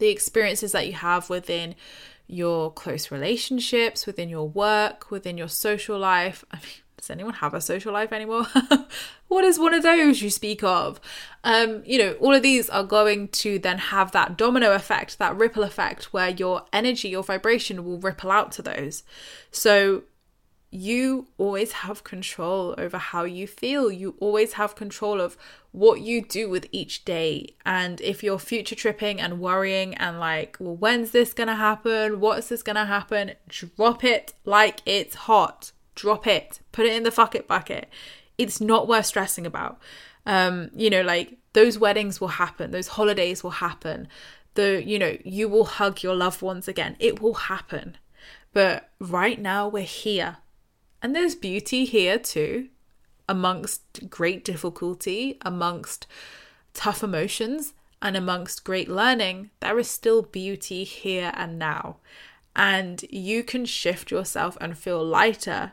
the 0.00 0.08
experiences 0.08 0.72
that 0.72 0.88
you 0.88 0.94
have 0.94 1.30
within 1.30 1.76
your 2.26 2.72
close 2.72 3.12
relationships, 3.12 4.04
within 4.04 4.28
your 4.28 4.48
work, 4.48 5.12
within 5.12 5.38
your 5.38 5.48
social 5.48 5.96
life. 5.96 6.44
I 6.50 6.56
mean, 6.56 6.81
does 7.02 7.10
anyone 7.10 7.34
have 7.34 7.52
a 7.52 7.60
social 7.60 7.92
life 7.92 8.12
anymore? 8.12 8.46
what 9.28 9.42
is 9.42 9.58
one 9.58 9.74
of 9.74 9.82
those 9.82 10.22
you 10.22 10.30
speak 10.30 10.62
of? 10.62 11.00
Um, 11.42 11.82
you 11.84 11.98
know, 11.98 12.12
all 12.12 12.32
of 12.32 12.44
these 12.44 12.70
are 12.70 12.84
going 12.84 13.26
to 13.28 13.58
then 13.58 13.78
have 13.78 14.12
that 14.12 14.36
domino 14.38 14.72
effect, 14.72 15.18
that 15.18 15.36
ripple 15.36 15.64
effect 15.64 16.12
where 16.12 16.28
your 16.28 16.64
energy, 16.72 17.08
your 17.08 17.24
vibration 17.24 17.84
will 17.84 17.98
ripple 17.98 18.30
out 18.30 18.52
to 18.52 18.62
those. 18.62 19.02
So 19.50 20.04
you 20.70 21.26
always 21.38 21.72
have 21.72 22.04
control 22.04 22.76
over 22.78 22.98
how 22.98 23.24
you 23.24 23.48
feel. 23.48 23.90
You 23.90 24.14
always 24.20 24.52
have 24.52 24.76
control 24.76 25.20
of 25.20 25.36
what 25.72 26.02
you 26.02 26.22
do 26.22 26.48
with 26.48 26.68
each 26.70 27.04
day. 27.04 27.56
And 27.66 28.00
if 28.00 28.22
you're 28.22 28.38
future 28.38 28.76
tripping 28.76 29.20
and 29.20 29.40
worrying 29.40 29.96
and 29.96 30.20
like, 30.20 30.56
well, 30.60 30.76
when's 30.76 31.10
this 31.10 31.34
gonna 31.34 31.56
happen? 31.56 32.20
What's 32.20 32.48
this 32.48 32.62
gonna 32.62 32.86
happen? 32.86 33.32
Drop 33.48 34.04
it 34.04 34.34
like 34.44 34.82
it's 34.86 35.16
hot 35.16 35.72
drop 35.94 36.26
it, 36.26 36.60
put 36.72 36.86
it 36.86 36.92
in 36.92 37.02
the 37.02 37.10
fuck 37.10 37.34
it 37.34 37.48
bucket. 37.48 37.88
It's 38.38 38.60
not 38.60 38.88
worth 38.88 39.06
stressing 39.06 39.46
about. 39.46 39.78
Um, 40.24 40.70
you 40.74 40.90
know, 40.90 41.02
like 41.02 41.38
those 41.52 41.78
weddings 41.78 42.20
will 42.20 42.28
happen, 42.28 42.70
those 42.70 42.88
holidays 42.88 43.42
will 43.42 43.50
happen. 43.50 44.08
The, 44.54 44.82
you 44.84 44.98
know, 44.98 45.16
you 45.24 45.48
will 45.48 45.64
hug 45.64 46.02
your 46.02 46.14
loved 46.14 46.42
ones 46.42 46.68
again. 46.68 46.96
It 46.98 47.20
will 47.20 47.34
happen. 47.34 47.96
But 48.52 48.90
right 48.98 49.40
now 49.40 49.68
we're 49.68 49.82
here. 49.82 50.38
And 51.00 51.16
there's 51.16 51.34
beauty 51.34 51.84
here 51.84 52.18
too, 52.18 52.68
amongst 53.28 54.10
great 54.10 54.44
difficulty, 54.44 55.38
amongst 55.42 56.06
tough 56.74 57.02
emotions, 57.02 57.74
and 58.00 58.16
amongst 58.16 58.64
great 58.64 58.88
learning. 58.88 59.50
There 59.60 59.78
is 59.78 59.88
still 59.88 60.22
beauty 60.22 60.84
here 60.84 61.32
and 61.34 61.58
now. 61.58 61.96
And 62.54 63.02
you 63.08 63.42
can 63.42 63.64
shift 63.64 64.10
yourself 64.10 64.58
and 64.60 64.76
feel 64.76 65.02
lighter 65.02 65.72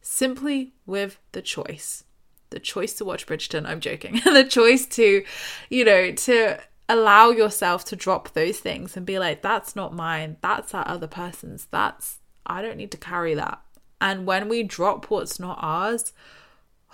simply 0.00 0.72
with 0.86 1.18
the 1.32 1.42
choice. 1.42 2.04
The 2.50 2.58
choice 2.58 2.94
to 2.94 3.04
watch 3.04 3.26
Bridgerton, 3.26 3.66
I'm 3.66 3.80
joking. 3.80 4.20
the 4.24 4.44
choice 4.44 4.86
to, 4.86 5.24
you 5.68 5.84
know, 5.84 6.12
to 6.12 6.60
allow 6.88 7.30
yourself 7.30 7.84
to 7.86 7.96
drop 7.96 8.32
those 8.32 8.58
things 8.58 8.96
and 8.96 9.06
be 9.06 9.18
like, 9.18 9.42
that's 9.42 9.76
not 9.76 9.94
mine. 9.94 10.36
That's 10.40 10.72
that 10.72 10.88
other 10.88 11.06
person's. 11.06 11.66
That's, 11.66 12.18
I 12.44 12.62
don't 12.62 12.76
need 12.76 12.90
to 12.90 12.98
carry 12.98 13.34
that. 13.34 13.60
And 14.00 14.26
when 14.26 14.48
we 14.48 14.62
drop 14.62 15.10
what's 15.10 15.38
not 15.38 15.58
ours, 15.60 16.12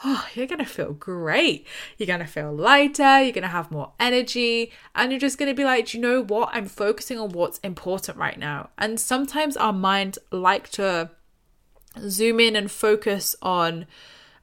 oh, 0.05 0.27
you're 0.35 0.47
going 0.47 0.59
to 0.59 0.65
feel 0.65 0.93
great. 0.93 1.67
You're 1.97 2.07
going 2.07 2.21
to 2.21 2.27
feel 2.27 2.53
lighter. 2.53 3.23
You're 3.23 3.33
going 3.33 3.43
to 3.43 3.49
have 3.49 3.71
more 3.71 3.93
energy. 3.99 4.73
And 4.95 5.11
you're 5.11 5.21
just 5.21 5.39
going 5.39 5.51
to 5.51 5.57
be 5.57 5.65
like, 5.65 5.95
you 5.95 6.01
know 6.01 6.23
what? 6.23 6.51
I'm 6.53 6.67
focusing 6.67 7.19
on 7.19 7.31
what's 7.31 7.59
important 7.59 8.19
right 8.19 8.39
now. 8.39 8.71
And 8.77 9.01
sometimes 9.01 9.57
our 9.57 9.73
mind 9.73 10.19
like 10.31 10.69
to 10.71 11.11
zoom 12.09 12.41
in 12.41 12.57
and 12.57 12.71
focus 12.71 13.37
on 13.43 13.87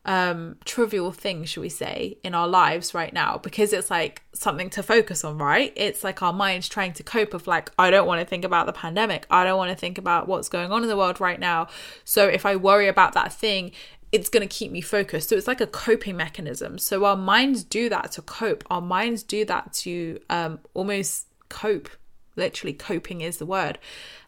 um 0.05 0.57
trivial 0.65 1.13
things 1.13 1.47
should 1.49 1.61
we 1.61 1.69
say 1.69 2.17
in 2.23 2.35
our 2.35 2.47
lives 2.47 2.93
right 2.93 3.13
now 3.13 3.37
because 3.37 3.71
it's 3.71 3.89
like 3.89 4.21
something 4.33 4.69
to 4.69 4.83
focus 4.83 5.23
on 5.23 5.37
right? 5.37 5.71
It's 5.77 6.03
like 6.03 6.21
our 6.21 6.33
minds 6.33 6.67
trying 6.67 6.91
to 6.93 7.03
cope 7.03 7.33
of 7.33 7.47
like 7.47 7.71
i 7.79 7.89
don't 7.89 8.05
want 8.05 8.19
to 8.19 8.25
think 8.25 8.43
about 8.43 8.65
the 8.65 8.73
pandemic. 8.73 9.25
I 9.29 9.45
don't 9.45 9.57
want 9.57 9.71
to 9.71 9.77
think 9.77 9.97
about 9.97 10.27
what's 10.27 10.49
going 10.49 10.71
on 10.71 10.83
in 10.83 10.89
the 10.89 10.97
world 10.97 11.21
right 11.21 11.39
now. 11.39 11.67
So 12.03 12.27
if 12.27 12.45
i 12.45 12.55
worry 12.55 12.87
about 12.87 13.13
that 13.13 13.31
thing 13.31 13.71
it's 14.11 14.29
going 14.29 14.47
to 14.47 14.55
keep 14.55 14.71
me 14.71 14.79
focused. 14.79 15.29
So 15.29 15.35
it's 15.35 15.47
like 15.47 15.59
a 15.59 15.65
coping 15.65 16.15
mechanism. 16.15 16.77
So 16.77 17.03
our 17.03 17.17
minds 17.17 17.63
do 17.63 17.89
that 17.89 18.11
to 18.11 18.21
cope. 18.21 18.63
Our 18.69 18.79
minds 18.79 19.23
do 19.23 19.43
that 19.45 19.73
to 19.73 20.19
um 20.29 20.59
almost 20.73 21.27
cope 21.49 21.89
literally 22.35 22.73
coping 22.73 23.21
is 23.21 23.37
the 23.37 23.45
word. 23.45 23.79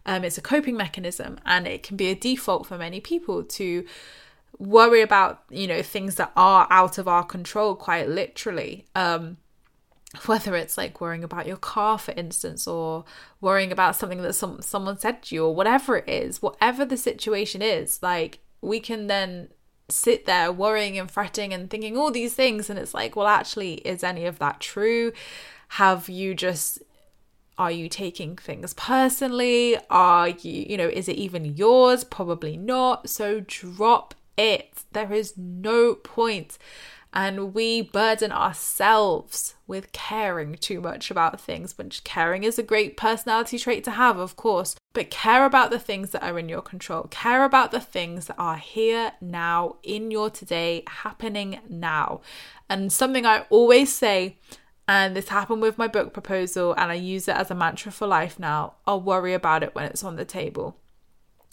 Um, 0.06 0.24
it's 0.24 0.38
a 0.38 0.42
coping 0.42 0.78
mechanism 0.78 1.40
and 1.46 1.68
it 1.68 1.84
can 1.84 1.98
be 1.98 2.08
a 2.08 2.16
default 2.16 2.68
for 2.68 2.78
many 2.78 3.00
people 3.00 3.44
to 3.44 3.86
worry 4.58 5.02
about 5.02 5.44
you 5.50 5.68
know 5.68 5.82
things 5.82 6.16
that 6.16 6.32
are 6.36 6.66
out 6.70 6.98
of 6.98 7.08
our 7.08 7.24
control 7.24 7.76
quite 7.76 8.08
literally. 8.08 8.86
Um, 8.96 9.38
whether 10.26 10.56
it's 10.56 10.78
like 10.78 11.02
worrying 11.02 11.26
about 11.26 11.46
your 11.46 11.58
car 11.58 11.98
for 11.98 12.14
instance 12.14 12.68
or 12.68 13.04
worrying 13.42 13.72
about 13.72 13.98
something 13.98 14.22
that 14.22 14.34
some 14.34 14.62
someone 14.62 14.98
said 14.98 15.22
to 15.22 15.36
you 15.36 15.46
or 15.46 15.54
whatever 15.54 15.98
it 15.98 16.08
is 16.08 16.42
whatever 16.42 16.86
the 16.86 16.96
situation 16.96 17.62
is 17.62 18.02
like 18.02 18.40
we 18.62 18.80
can 18.80 19.08
then 19.08 19.50
sit 19.90 20.26
there 20.26 20.52
worrying 20.52 20.98
and 20.98 21.12
fretting 21.12 21.54
and 21.54 21.70
thinking 21.70 21.98
all 21.98 22.12
these 22.12 22.34
things 22.34 22.70
and 22.70 22.80
it's 22.80 22.94
like 22.94 23.16
well 23.16 23.28
actually 23.28 23.76
is 23.76 24.04
any 24.04 24.26
of 24.26 24.40
that 24.40 24.60
true? 24.60 25.12
Have 25.70 26.10
you 26.10 26.34
just 26.34 26.82
are 27.58 27.72
you 27.72 27.88
taking 27.88 28.36
things 28.36 28.74
personally? 28.74 29.78
Are 29.90 30.30
you, 30.30 30.66
you 30.70 30.78
know, 30.78 30.88
is 30.88 31.08
it 31.08 31.18
even 31.18 31.56
yours? 31.56 32.04
Probably 32.04 32.58
not. 32.58 33.10
So 33.10 33.42
drop 33.46 34.14
it. 34.38 34.84
There 34.92 35.14
is 35.14 35.38
no 35.38 35.96
point. 35.96 36.58
And 37.14 37.54
we 37.54 37.82
burden 37.82 38.34
ourselves 38.34 39.56
with 39.68 39.94
caring 39.94 40.56
too 40.56 40.82
much 40.82 41.10
about 41.10 41.40
things, 41.40 41.78
which 41.78 42.04
caring 42.04 42.44
is 42.44 42.60
a 42.60 42.64
great 42.64 42.98
personality 42.98 43.58
trait 43.58 43.86
to 43.86 43.92
have, 43.92 44.18
of 44.18 44.36
course. 44.36 44.76
But 44.92 45.10
care 45.10 45.46
about 45.46 45.72
the 45.72 45.80
things 45.80 46.12
that 46.12 46.24
are 46.24 46.38
in 46.38 46.50
your 46.50 46.62
control. 46.62 47.04
Care 47.04 47.46
about 47.46 47.72
the 47.72 47.80
things 47.80 48.26
that 48.26 48.36
are 48.38 48.58
here 48.58 49.14
now, 49.22 49.78
in 49.82 50.12
your 50.12 50.30
today, 50.30 50.84
happening 50.88 51.62
now. 51.70 52.20
And 52.70 52.92
something 52.92 53.26
I 53.26 53.46
always 53.50 53.94
say 53.94 54.38
and 54.88 55.16
this 55.16 55.30
happened 55.30 55.62
with 55.62 55.78
my 55.78 55.88
book 55.88 56.14
proposal, 56.14 56.74
and 56.78 56.92
I 56.92 56.96
use 56.96 57.28
it 57.28 57.36
as 57.36 57.50
a 57.50 57.56
mantra 57.56 57.92
for 57.92 58.08
life 58.08 58.38
now. 58.38 58.76
I'll 58.86 59.02
worry 59.02 59.34
about 59.34 59.64
it 59.64 59.74
when 59.74 59.86
it's 59.86 60.04
on 60.04 60.16
the 60.16 60.26
table. 60.26 60.78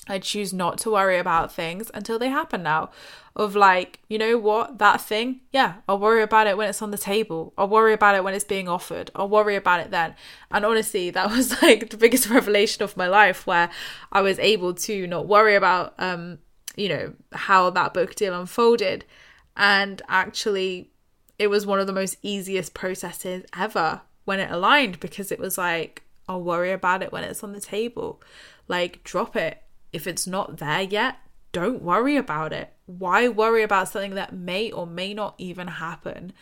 I 0.08 0.18
choose 0.18 0.52
not 0.52 0.78
to 0.78 0.90
worry 0.90 1.18
about 1.18 1.52
things 1.52 1.90
until 1.94 2.18
they 2.18 2.28
happen 2.28 2.62
now. 2.62 2.90
Of 3.34 3.56
like, 3.56 4.00
you 4.08 4.18
know 4.18 4.36
what, 4.36 4.78
that 4.78 5.00
thing, 5.00 5.40
yeah, 5.52 5.76
I'll 5.88 5.98
worry 5.98 6.22
about 6.22 6.46
it 6.46 6.56
when 6.58 6.68
it's 6.68 6.82
on 6.82 6.90
the 6.90 6.98
table. 6.98 7.54
I'll 7.56 7.68
worry 7.68 7.94
about 7.94 8.14
it 8.14 8.24
when 8.24 8.34
it's 8.34 8.44
being 8.44 8.68
offered. 8.68 9.10
I'll 9.14 9.28
worry 9.28 9.56
about 9.56 9.80
it 9.80 9.90
then. 9.90 10.14
And 10.50 10.66
honestly, 10.66 11.08
that 11.10 11.30
was 11.36 11.62
like 11.62 11.88
the 11.88 11.96
biggest 11.96 12.28
revelation 12.28 12.82
of 12.82 12.96
my 12.96 13.06
life 13.06 13.46
where 13.46 13.70
I 14.10 14.20
was 14.20 14.38
able 14.38 14.74
to 14.74 15.06
not 15.06 15.28
worry 15.28 15.54
about, 15.54 15.94
um, 15.98 16.40
you 16.76 16.90
know, 16.90 17.14
how 17.32 17.70
that 17.70 17.94
book 17.94 18.14
deal 18.14 18.38
unfolded 18.38 19.06
and 19.56 20.02
actually 20.08 20.91
it 21.42 21.50
was 21.50 21.66
one 21.66 21.80
of 21.80 21.88
the 21.88 21.92
most 21.92 22.18
easiest 22.22 22.72
processes 22.72 23.44
ever 23.58 24.02
when 24.24 24.38
it 24.38 24.48
aligned 24.48 25.00
because 25.00 25.32
it 25.32 25.40
was 25.40 25.58
like, 25.58 26.04
I'll 26.28 26.40
worry 26.40 26.70
about 26.70 27.02
it 27.02 27.10
when 27.10 27.24
it's 27.24 27.42
on 27.42 27.52
the 27.52 27.60
table. 27.60 28.22
Like, 28.68 29.02
drop 29.02 29.34
it. 29.34 29.60
If 29.92 30.06
it's 30.06 30.24
not 30.24 30.58
there 30.58 30.82
yet, 30.82 31.16
don't 31.50 31.82
worry 31.82 32.16
about 32.16 32.52
it. 32.52 32.72
Why 32.86 33.26
worry 33.26 33.64
about 33.64 33.88
something 33.88 34.14
that 34.14 34.32
may 34.32 34.70
or 34.70 34.86
may 34.86 35.14
not 35.14 35.34
even 35.36 35.66
happen? 35.66 36.32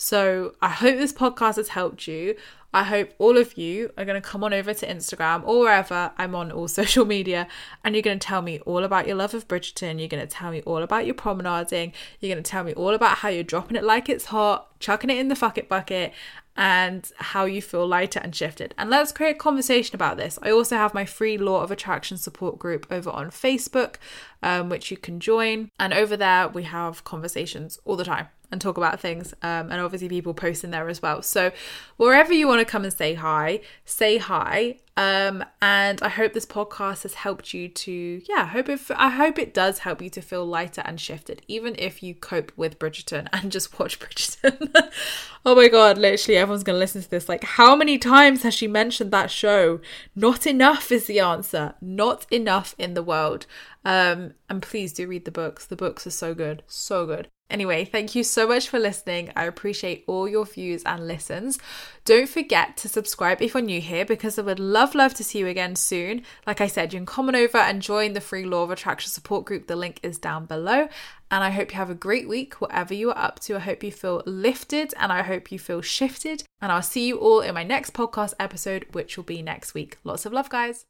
So, 0.00 0.54
I 0.62 0.68
hope 0.68 0.96
this 0.96 1.12
podcast 1.12 1.56
has 1.56 1.70
helped 1.70 2.06
you. 2.06 2.36
I 2.72 2.84
hope 2.84 3.10
all 3.18 3.36
of 3.36 3.58
you 3.58 3.90
are 3.98 4.04
going 4.04 4.20
to 4.20 4.26
come 4.26 4.44
on 4.44 4.52
over 4.52 4.72
to 4.72 4.86
Instagram 4.86 5.42
or 5.44 5.58
wherever 5.60 6.12
I'm 6.16 6.36
on 6.36 6.52
all 6.52 6.68
social 6.82 7.04
media 7.04 7.48
and 7.82 7.96
you're 7.96 8.02
going 8.02 8.18
to 8.18 8.26
tell 8.26 8.40
me 8.40 8.60
all 8.60 8.84
about 8.84 9.08
your 9.08 9.16
love 9.16 9.34
of 9.34 9.48
Bridgerton. 9.48 9.98
You're 9.98 10.06
going 10.06 10.24
to 10.24 10.32
tell 10.32 10.52
me 10.52 10.62
all 10.62 10.84
about 10.84 11.04
your 11.04 11.16
promenading. 11.16 11.92
You're 12.20 12.32
going 12.32 12.42
to 12.42 12.48
tell 12.48 12.62
me 12.62 12.74
all 12.74 12.94
about 12.94 13.18
how 13.18 13.28
you're 13.28 13.42
dropping 13.42 13.76
it 13.76 13.82
like 13.82 14.08
it's 14.08 14.26
hot, 14.26 14.78
chucking 14.78 15.10
it 15.10 15.18
in 15.18 15.26
the 15.26 15.34
fuck 15.34 15.58
it 15.58 15.68
bucket, 15.68 16.12
and 16.56 17.10
how 17.16 17.46
you 17.46 17.60
feel 17.60 17.86
lighter 17.86 18.20
and 18.22 18.36
shifted. 18.36 18.74
And 18.78 18.90
let's 18.90 19.10
create 19.10 19.36
a 19.36 19.38
conversation 19.38 19.96
about 19.96 20.16
this. 20.16 20.38
I 20.42 20.50
also 20.52 20.76
have 20.76 20.94
my 20.94 21.06
free 21.06 21.38
Law 21.38 21.62
of 21.62 21.72
Attraction 21.72 22.18
support 22.18 22.58
group 22.58 22.86
over 22.88 23.10
on 23.10 23.30
Facebook, 23.30 23.96
um, 24.44 24.68
which 24.68 24.92
you 24.92 24.96
can 24.96 25.18
join. 25.18 25.70
And 25.80 25.92
over 25.92 26.16
there, 26.16 26.48
we 26.48 26.64
have 26.64 27.02
conversations 27.02 27.78
all 27.84 27.96
the 27.96 28.04
time 28.04 28.28
and 28.50 28.60
talk 28.60 28.76
about 28.76 29.00
things. 29.00 29.34
Um, 29.42 29.70
and 29.70 29.80
obviously, 29.80 30.08
people 30.08 30.34
post 30.34 30.64
in 30.64 30.70
there 30.70 30.88
as 30.88 31.02
well. 31.02 31.22
So, 31.22 31.52
wherever 31.96 32.32
you 32.32 32.46
want 32.46 32.60
to 32.60 32.64
come 32.64 32.84
and 32.84 32.92
say 32.92 33.14
hi, 33.14 33.60
say 33.84 34.18
hi. 34.18 34.78
Um, 34.98 35.44
and 35.62 36.02
I 36.02 36.08
hope 36.08 36.32
this 36.32 36.44
podcast 36.44 37.04
has 37.04 37.14
helped 37.14 37.54
you 37.54 37.68
to, 37.68 38.20
yeah, 38.28 38.46
hope 38.46 38.68
it, 38.68 38.80
I 38.96 39.10
hope 39.10 39.38
it 39.38 39.54
does 39.54 39.78
help 39.80 40.02
you 40.02 40.10
to 40.10 40.20
feel 40.20 40.44
lighter 40.44 40.82
and 40.84 41.00
shifted, 41.00 41.40
even 41.46 41.76
if 41.78 42.02
you 42.02 42.16
cope 42.16 42.50
with 42.56 42.80
Bridgerton 42.80 43.28
and 43.32 43.52
just 43.52 43.78
watch 43.78 44.00
Bridgerton. 44.00 44.90
oh 45.46 45.54
my 45.54 45.68
god, 45.68 45.98
literally, 45.98 46.36
everyone's 46.36 46.64
gonna 46.64 46.78
listen 46.78 47.00
to 47.00 47.10
this. 47.10 47.28
Like, 47.28 47.44
how 47.44 47.76
many 47.76 47.96
times 47.96 48.42
has 48.42 48.54
she 48.54 48.66
mentioned 48.66 49.12
that 49.12 49.30
show? 49.30 49.78
Not 50.16 50.48
enough 50.48 50.90
is 50.90 51.06
the 51.06 51.20
answer. 51.20 51.74
Not 51.80 52.26
enough 52.32 52.74
in 52.76 52.94
the 52.94 53.02
world. 53.02 53.46
Um, 53.84 54.34
and 54.50 54.60
please 54.60 54.92
do 54.92 55.06
read 55.06 55.26
the 55.26 55.30
books. 55.30 55.64
The 55.64 55.76
books 55.76 56.08
are 56.08 56.10
so 56.10 56.34
good, 56.34 56.64
so 56.66 57.06
good. 57.06 57.28
Anyway, 57.50 57.82
thank 57.82 58.14
you 58.14 58.22
so 58.22 58.46
much 58.46 58.68
for 58.68 58.78
listening. 58.78 59.32
I 59.34 59.44
appreciate 59.44 60.04
all 60.06 60.28
your 60.28 60.44
views 60.44 60.82
and 60.84 61.06
listens. 61.06 61.58
Don't 62.04 62.28
forget 62.28 62.76
to 62.78 62.90
subscribe 62.90 63.40
if 63.40 63.54
you're 63.54 63.62
new 63.62 63.80
here 63.80 64.04
because 64.04 64.38
I 64.38 64.42
would 64.42 64.60
love, 64.60 64.94
love 64.94 65.14
to 65.14 65.24
see 65.24 65.38
you 65.38 65.46
again 65.46 65.74
soon. 65.74 66.22
Like 66.46 66.60
I 66.60 66.66
said, 66.66 66.92
you 66.92 66.98
can 66.98 67.06
come 67.06 67.28
on 67.28 67.34
over 67.34 67.56
and 67.56 67.80
join 67.80 68.12
the 68.12 68.20
free 68.20 68.44
Law 68.44 68.64
of 68.64 68.70
Attraction 68.70 69.10
support 69.10 69.46
group. 69.46 69.66
The 69.66 69.76
link 69.76 69.98
is 70.02 70.18
down 70.18 70.44
below. 70.44 70.88
And 71.30 71.42
I 71.44 71.50
hope 71.50 71.72
you 71.72 71.78
have 71.78 71.90
a 71.90 71.94
great 71.94 72.28
week, 72.28 72.60
whatever 72.60 72.92
you 72.92 73.10
are 73.10 73.18
up 73.18 73.40
to. 73.40 73.56
I 73.56 73.60
hope 73.60 73.82
you 73.82 73.92
feel 73.92 74.22
lifted 74.26 74.92
and 74.98 75.10
I 75.10 75.22
hope 75.22 75.50
you 75.50 75.58
feel 75.58 75.80
shifted. 75.80 76.44
And 76.60 76.70
I'll 76.70 76.82
see 76.82 77.06
you 77.06 77.16
all 77.16 77.40
in 77.40 77.54
my 77.54 77.64
next 77.64 77.94
podcast 77.94 78.34
episode, 78.38 78.86
which 78.92 79.16
will 79.16 79.24
be 79.24 79.40
next 79.40 79.72
week. 79.72 79.96
Lots 80.04 80.26
of 80.26 80.34
love, 80.34 80.50
guys. 80.50 80.84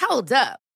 Hold 0.00 0.32
up. 0.32 0.60